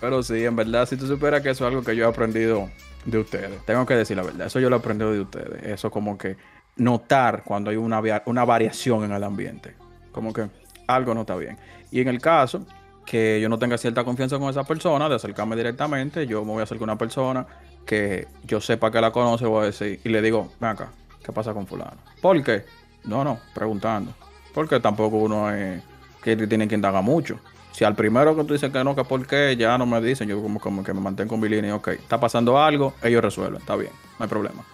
Pero 0.00 0.22
sí, 0.22 0.44
en 0.44 0.56
verdad, 0.56 0.86
si 0.86 0.96
tú 0.96 1.06
superas 1.06 1.42
que 1.42 1.50
eso 1.50 1.64
es 1.64 1.68
algo 1.68 1.82
que 1.82 1.96
yo 1.96 2.04
he 2.04 2.08
aprendido 2.08 2.70
de 3.04 3.18
ustedes, 3.18 3.64
tengo 3.64 3.84
que 3.86 3.94
decir 3.94 4.16
la 4.16 4.22
verdad, 4.22 4.46
eso 4.46 4.60
yo 4.60 4.70
lo 4.70 4.76
he 4.76 4.78
aprendido 4.78 5.12
de 5.12 5.20
ustedes. 5.20 5.62
Eso 5.64 5.90
como 5.90 6.16
que 6.18 6.36
notar 6.76 7.42
cuando 7.44 7.70
hay 7.70 7.76
una, 7.76 8.00
una 8.26 8.44
variación 8.44 9.04
en 9.04 9.12
el 9.12 9.24
ambiente. 9.24 9.74
Como 10.12 10.32
que 10.32 10.48
algo 10.86 11.14
no 11.14 11.22
está 11.22 11.36
bien. 11.36 11.58
Y 11.90 12.00
en 12.00 12.08
el 12.08 12.20
caso 12.20 12.66
que 13.06 13.40
yo 13.40 13.48
no 13.48 13.58
tenga 13.58 13.78
cierta 13.78 14.04
confianza 14.04 14.38
con 14.38 14.50
esa 14.50 14.64
persona, 14.64 15.08
de 15.08 15.14
acercarme 15.14 15.56
directamente, 15.56 16.26
yo 16.26 16.44
me 16.44 16.52
voy 16.52 16.60
a 16.60 16.64
acercar 16.64 16.82
a 16.82 16.92
una 16.92 16.98
persona 16.98 17.46
que 17.86 18.26
yo 18.44 18.60
sepa 18.60 18.90
que 18.90 19.00
la 19.00 19.12
conoce, 19.12 19.46
voy 19.46 19.62
a 19.62 19.66
decir, 19.66 20.00
y 20.04 20.08
le 20.08 20.20
digo, 20.20 20.50
ven 20.60 20.70
acá, 20.70 20.90
¿qué 21.24 21.32
pasa 21.32 21.54
con 21.54 21.66
fulano? 21.66 21.96
¿Por 22.20 22.42
qué? 22.42 22.64
No, 23.04 23.22
no, 23.22 23.38
preguntando. 23.54 24.12
Porque 24.52 24.80
tampoco 24.80 25.16
uno 25.16 25.50
es 25.54 25.82
que 26.22 26.36
tiene 26.36 26.66
que 26.66 26.74
indagar 26.74 27.02
mucho. 27.02 27.38
Si 27.72 27.84
al 27.84 27.94
primero 27.94 28.34
que 28.34 28.42
tú 28.42 28.54
dices 28.54 28.72
que 28.72 28.82
no, 28.82 28.96
que 28.96 29.04
por 29.04 29.24
qué, 29.26 29.54
ya 29.56 29.78
no 29.78 29.86
me 29.86 30.00
dicen, 30.00 30.28
yo 30.28 30.42
como, 30.42 30.58
como 30.58 30.82
que 30.82 30.92
me 30.92 31.00
mantengo 31.00 31.30
con 31.30 31.40
mi 31.40 31.48
línea, 31.48 31.76
ok, 31.76 31.88
está 31.88 32.18
pasando 32.18 32.58
algo, 32.58 32.94
ellos 33.02 33.22
resuelven, 33.22 33.60
está 33.60 33.76
bien, 33.76 33.92
no 34.18 34.24
hay 34.24 34.28
problema. 34.28 34.64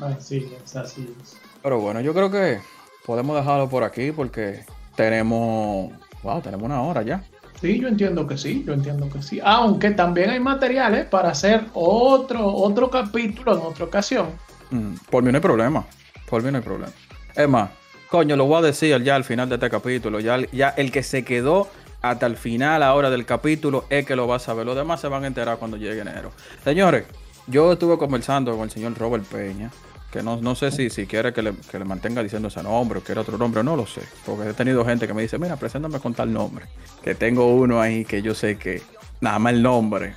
Así 0.00 0.50
es, 0.64 0.74
así 0.74 1.14
es. 1.22 1.36
Pero 1.62 1.78
bueno, 1.78 2.00
yo 2.00 2.14
creo 2.14 2.30
que 2.30 2.60
podemos 3.04 3.36
dejarlo 3.36 3.68
por 3.68 3.84
aquí 3.84 4.10
porque 4.10 4.64
tenemos, 4.96 5.92
wow, 6.22 6.40
tenemos 6.40 6.64
una 6.64 6.80
hora 6.82 7.02
ya. 7.02 7.22
Sí, 7.60 7.78
yo 7.78 7.88
entiendo 7.88 8.26
que 8.26 8.38
sí, 8.38 8.64
yo 8.66 8.72
entiendo 8.72 9.08
que 9.10 9.20
sí. 9.22 9.38
Aunque 9.44 9.90
también 9.90 10.30
hay 10.30 10.40
materiales 10.40 11.04
para 11.06 11.30
hacer 11.30 11.66
otro, 11.74 12.46
otro 12.46 12.88
capítulo 12.90 13.52
en 13.52 13.66
otra 13.66 13.84
ocasión. 13.84 14.28
Mm, 14.70 14.94
por 15.10 15.22
mí 15.22 15.30
no 15.30 15.36
hay 15.36 15.42
problema. 15.42 15.84
Por 16.28 16.42
mí 16.42 16.50
no 16.50 16.58
hay 16.58 16.64
problema. 16.64 16.92
Es 17.34 17.48
más, 17.48 17.70
coño, 18.08 18.36
lo 18.36 18.46
voy 18.46 18.58
a 18.58 18.62
decir 18.62 19.02
ya 19.02 19.14
al 19.14 19.24
final 19.24 19.48
de 19.48 19.56
este 19.56 19.68
capítulo. 19.68 20.20
Ya, 20.20 20.38
ya 20.52 20.70
el 20.70 20.90
que 20.90 21.02
se 21.02 21.22
quedó 21.22 21.68
hasta 22.00 22.26
el 22.26 22.36
final 22.36 22.82
ahora 22.82 23.10
del 23.10 23.26
capítulo 23.26 23.84
es 23.90 24.06
que 24.06 24.16
lo 24.16 24.26
va 24.26 24.36
a 24.36 24.38
saber. 24.38 24.64
Los 24.64 24.76
demás 24.76 25.00
se 25.00 25.08
van 25.08 25.24
a 25.24 25.26
enterar 25.26 25.58
cuando 25.58 25.76
llegue 25.76 26.00
enero. 26.00 26.32
Señores, 26.64 27.04
yo 27.46 27.72
estuve 27.72 27.98
conversando 27.98 28.52
con 28.52 28.62
el 28.62 28.70
señor 28.70 28.96
Robert 28.96 29.24
Peña 29.24 29.70
que 30.10 30.22
no, 30.22 30.40
no 30.40 30.54
sé 30.54 30.70
si, 30.70 30.90
si 30.90 31.06
quiere 31.06 31.32
que 31.32 31.42
le, 31.42 31.52
que 31.70 31.78
le, 31.78 31.84
mantenga 31.84 32.22
diciendo 32.22 32.48
ese 32.48 32.62
nombre 32.62 32.98
o 32.98 33.02
quiere 33.02 33.20
otro 33.20 33.38
nombre, 33.38 33.62
no 33.62 33.76
lo 33.76 33.86
sé. 33.86 34.02
Porque 34.26 34.50
he 34.50 34.54
tenido 34.54 34.84
gente 34.84 35.06
que 35.06 35.14
me 35.14 35.22
dice, 35.22 35.38
mira, 35.38 35.56
preséntame 35.56 36.00
con 36.00 36.14
tal 36.14 36.32
nombre. 36.32 36.66
Que 37.02 37.14
tengo 37.14 37.54
uno 37.54 37.80
ahí 37.80 38.04
que 38.04 38.20
yo 38.20 38.34
sé 38.34 38.58
que 38.58 38.82
nada 39.20 39.38
más 39.38 39.52
el 39.52 39.62
nombre 39.62 40.14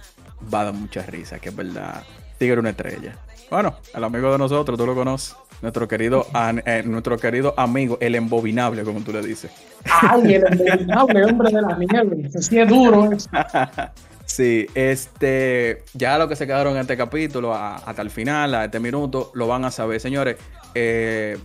va 0.54 0.62
a 0.62 0.64
dar 0.66 0.74
mucha 0.74 1.04
risa, 1.04 1.40
que 1.40 1.50
es 1.50 1.56
verdad. 1.56 2.04
Tigre 2.38 2.60
una 2.60 2.72
estrella. 2.72 3.16
Bueno, 3.50 3.76
el 3.94 4.04
amigo 4.04 4.32
de 4.32 4.38
nosotros, 4.38 4.78
tú 4.78 4.86
lo 4.86 4.96
conoces. 4.96 5.36
Nuestro 5.62 5.88
querido, 5.88 6.26
eh, 6.66 6.84
nuestro 6.86 7.18
querido 7.18 7.54
amigo, 7.56 7.98
el 8.02 8.16
embobinable, 8.16 8.84
como 8.84 9.00
tú 9.02 9.14
le 9.14 9.22
dices. 9.22 9.52
Ay, 9.86 10.36
el 10.36 10.46
embobinable, 10.48 11.24
hombre 11.26 11.52
de 11.52 11.62
la 11.62 11.78
nieve. 11.78 12.30
Así 12.36 12.60
es 12.60 12.68
duro. 12.68 13.12
Sí, 14.34 14.66
este, 14.74 15.84
ya 15.94 16.18
lo 16.18 16.28
que 16.28 16.36
se 16.36 16.48
quedaron 16.48 16.74
en 16.74 16.80
este 16.80 16.98
capítulo, 16.98 17.54
hasta 17.54 18.02
el 18.02 18.10
final, 18.10 18.56
a 18.56 18.66
este 18.66 18.80
minuto, 18.80 19.30
lo 19.36 19.46
van 19.46 19.64
a 19.64 19.70
saber. 19.70 20.00
Señores, 20.00 20.38
eh, 20.74 21.38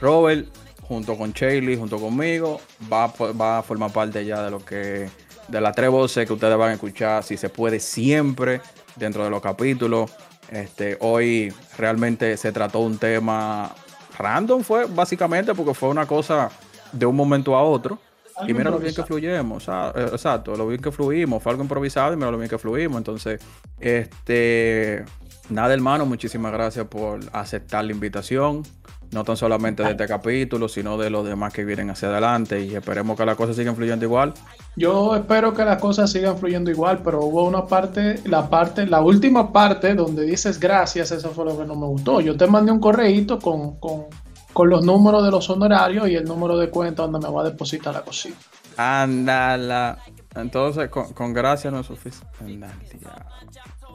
Robert, 0.00 0.48
junto 0.82 1.16
con 1.16 1.30
Shaylee, 1.30 1.76
junto 1.76 1.96
conmigo, 2.00 2.60
va, 2.92 3.06
va, 3.06 3.58
a 3.58 3.62
formar 3.62 3.92
parte 3.92 4.24
ya 4.24 4.42
de 4.42 4.50
lo 4.50 4.64
que, 4.64 5.08
de 5.46 5.60
las 5.60 5.76
tres 5.76 5.90
voces 5.90 6.26
que 6.26 6.32
ustedes 6.32 6.58
van 6.58 6.70
a 6.70 6.72
escuchar, 6.72 7.22
si 7.22 7.36
se 7.36 7.50
puede, 7.50 7.78
siempre 7.78 8.60
dentro 8.96 9.22
de 9.22 9.30
los 9.30 9.40
capítulos. 9.40 10.10
Este, 10.48 10.96
hoy 11.02 11.54
realmente 11.78 12.36
se 12.36 12.50
trató 12.50 12.80
un 12.80 12.98
tema 12.98 13.72
random, 14.18 14.64
fue 14.64 14.86
básicamente 14.86 15.54
porque 15.54 15.72
fue 15.72 15.88
una 15.88 16.04
cosa 16.04 16.50
de 16.90 17.06
un 17.06 17.14
momento 17.14 17.54
a 17.54 17.62
otro. 17.62 18.00
Y 18.46 18.52
mira 18.52 18.70
lo 18.70 18.78
bien 18.78 18.94
que 18.94 19.02
fluyemos, 19.04 19.68
eh, 19.68 20.08
exacto, 20.12 20.56
lo 20.56 20.66
bien 20.66 20.80
que 20.80 20.90
fluimos, 20.90 21.42
fue 21.42 21.52
algo 21.52 21.62
improvisado 21.62 22.12
y 22.12 22.16
mira 22.16 22.30
lo 22.30 22.38
bien 22.38 22.50
que 22.50 22.58
fluimos. 22.58 22.98
Entonces, 22.98 23.40
este, 23.78 25.04
nada 25.50 25.72
hermano, 25.72 26.04
muchísimas 26.04 26.52
gracias 26.52 26.86
por 26.86 27.20
aceptar 27.32 27.84
la 27.84 27.92
invitación, 27.92 28.62
no 29.12 29.22
tan 29.22 29.36
solamente 29.36 29.84
de 29.84 29.92
este 29.92 30.06
capítulo, 30.08 30.68
sino 30.68 30.98
de 30.98 31.10
los 31.10 31.24
demás 31.24 31.52
que 31.52 31.64
vienen 31.64 31.90
hacia 31.90 32.08
adelante 32.08 32.64
y 32.64 32.74
esperemos 32.74 33.16
que 33.16 33.24
las 33.24 33.36
cosas 33.36 33.54
sigan 33.54 33.76
fluyendo 33.76 34.04
igual. 34.04 34.34
Yo 34.76 35.14
espero 35.14 35.54
que 35.54 35.64
las 35.64 35.80
cosas 35.80 36.10
sigan 36.10 36.36
fluyendo 36.36 36.70
igual, 36.70 37.00
pero 37.04 37.20
hubo 37.20 37.44
una 37.44 37.66
parte, 37.66 38.20
la 38.24 38.50
parte, 38.50 38.86
la 38.86 39.00
última 39.00 39.52
parte 39.52 39.94
donde 39.94 40.24
dices 40.24 40.58
gracias, 40.58 41.12
eso 41.12 41.30
fue 41.30 41.44
lo 41.44 41.56
que 41.56 41.64
no 41.64 41.76
me 41.76 41.86
gustó. 41.86 42.20
Yo 42.20 42.36
te 42.36 42.48
mandé 42.48 42.72
un 42.72 42.80
correíto 42.80 43.38
con, 43.38 43.78
con 43.78 44.06
con 44.54 44.70
los 44.70 44.82
números 44.84 45.22
de 45.24 45.30
los 45.30 45.50
honorarios 45.50 46.08
y 46.08 46.14
el 46.14 46.24
número 46.24 46.56
de 46.56 46.70
cuenta 46.70 47.02
donde 47.02 47.18
me 47.18 47.28
va 47.30 47.42
a 47.42 47.44
depositar 47.44 47.92
la 47.92 48.00
cosita. 48.02 48.38
Ándala. 48.76 49.98
Entonces, 50.34 50.88
con, 50.88 51.34
gracia 51.34 51.70
no 51.70 51.80
es 51.80 51.86
suficiente. 51.86 52.26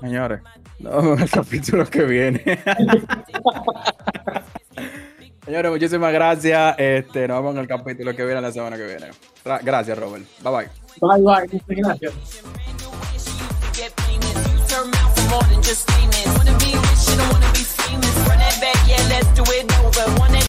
Señores, 0.01 0.41
nos 0.79 0.95
vemos 0.95 1.17
en 1.17 1.23
el 1.23 1.29
capítulo 1.31 1.85
que 1.85 2.03
viene. 2.03 2.43
Señores, 5.45 5.71
muchísimas 5.71 6.13
gracias. 6.13 6.75
Este, 6.77 7.27
nos 7.27 7.37
vemos 7.37 7.55
en 7.55 7.61
el 7.61 7.67
capítulo 7.67 8.15
que 8.15 8.23
viene 8.25 8.39
la 8.41 8.51
semana 8.51 8.77
que 8.77 8.85
viene. 8.85 9.07
Gracias, 9.63 9.97
Robert. 9.97 10.25
Bye 10.43 10.51
bye. 10.51 10.69
Bye 11.01 11.21
bye. 11.21 11.47
Gracias. 11.75 12.13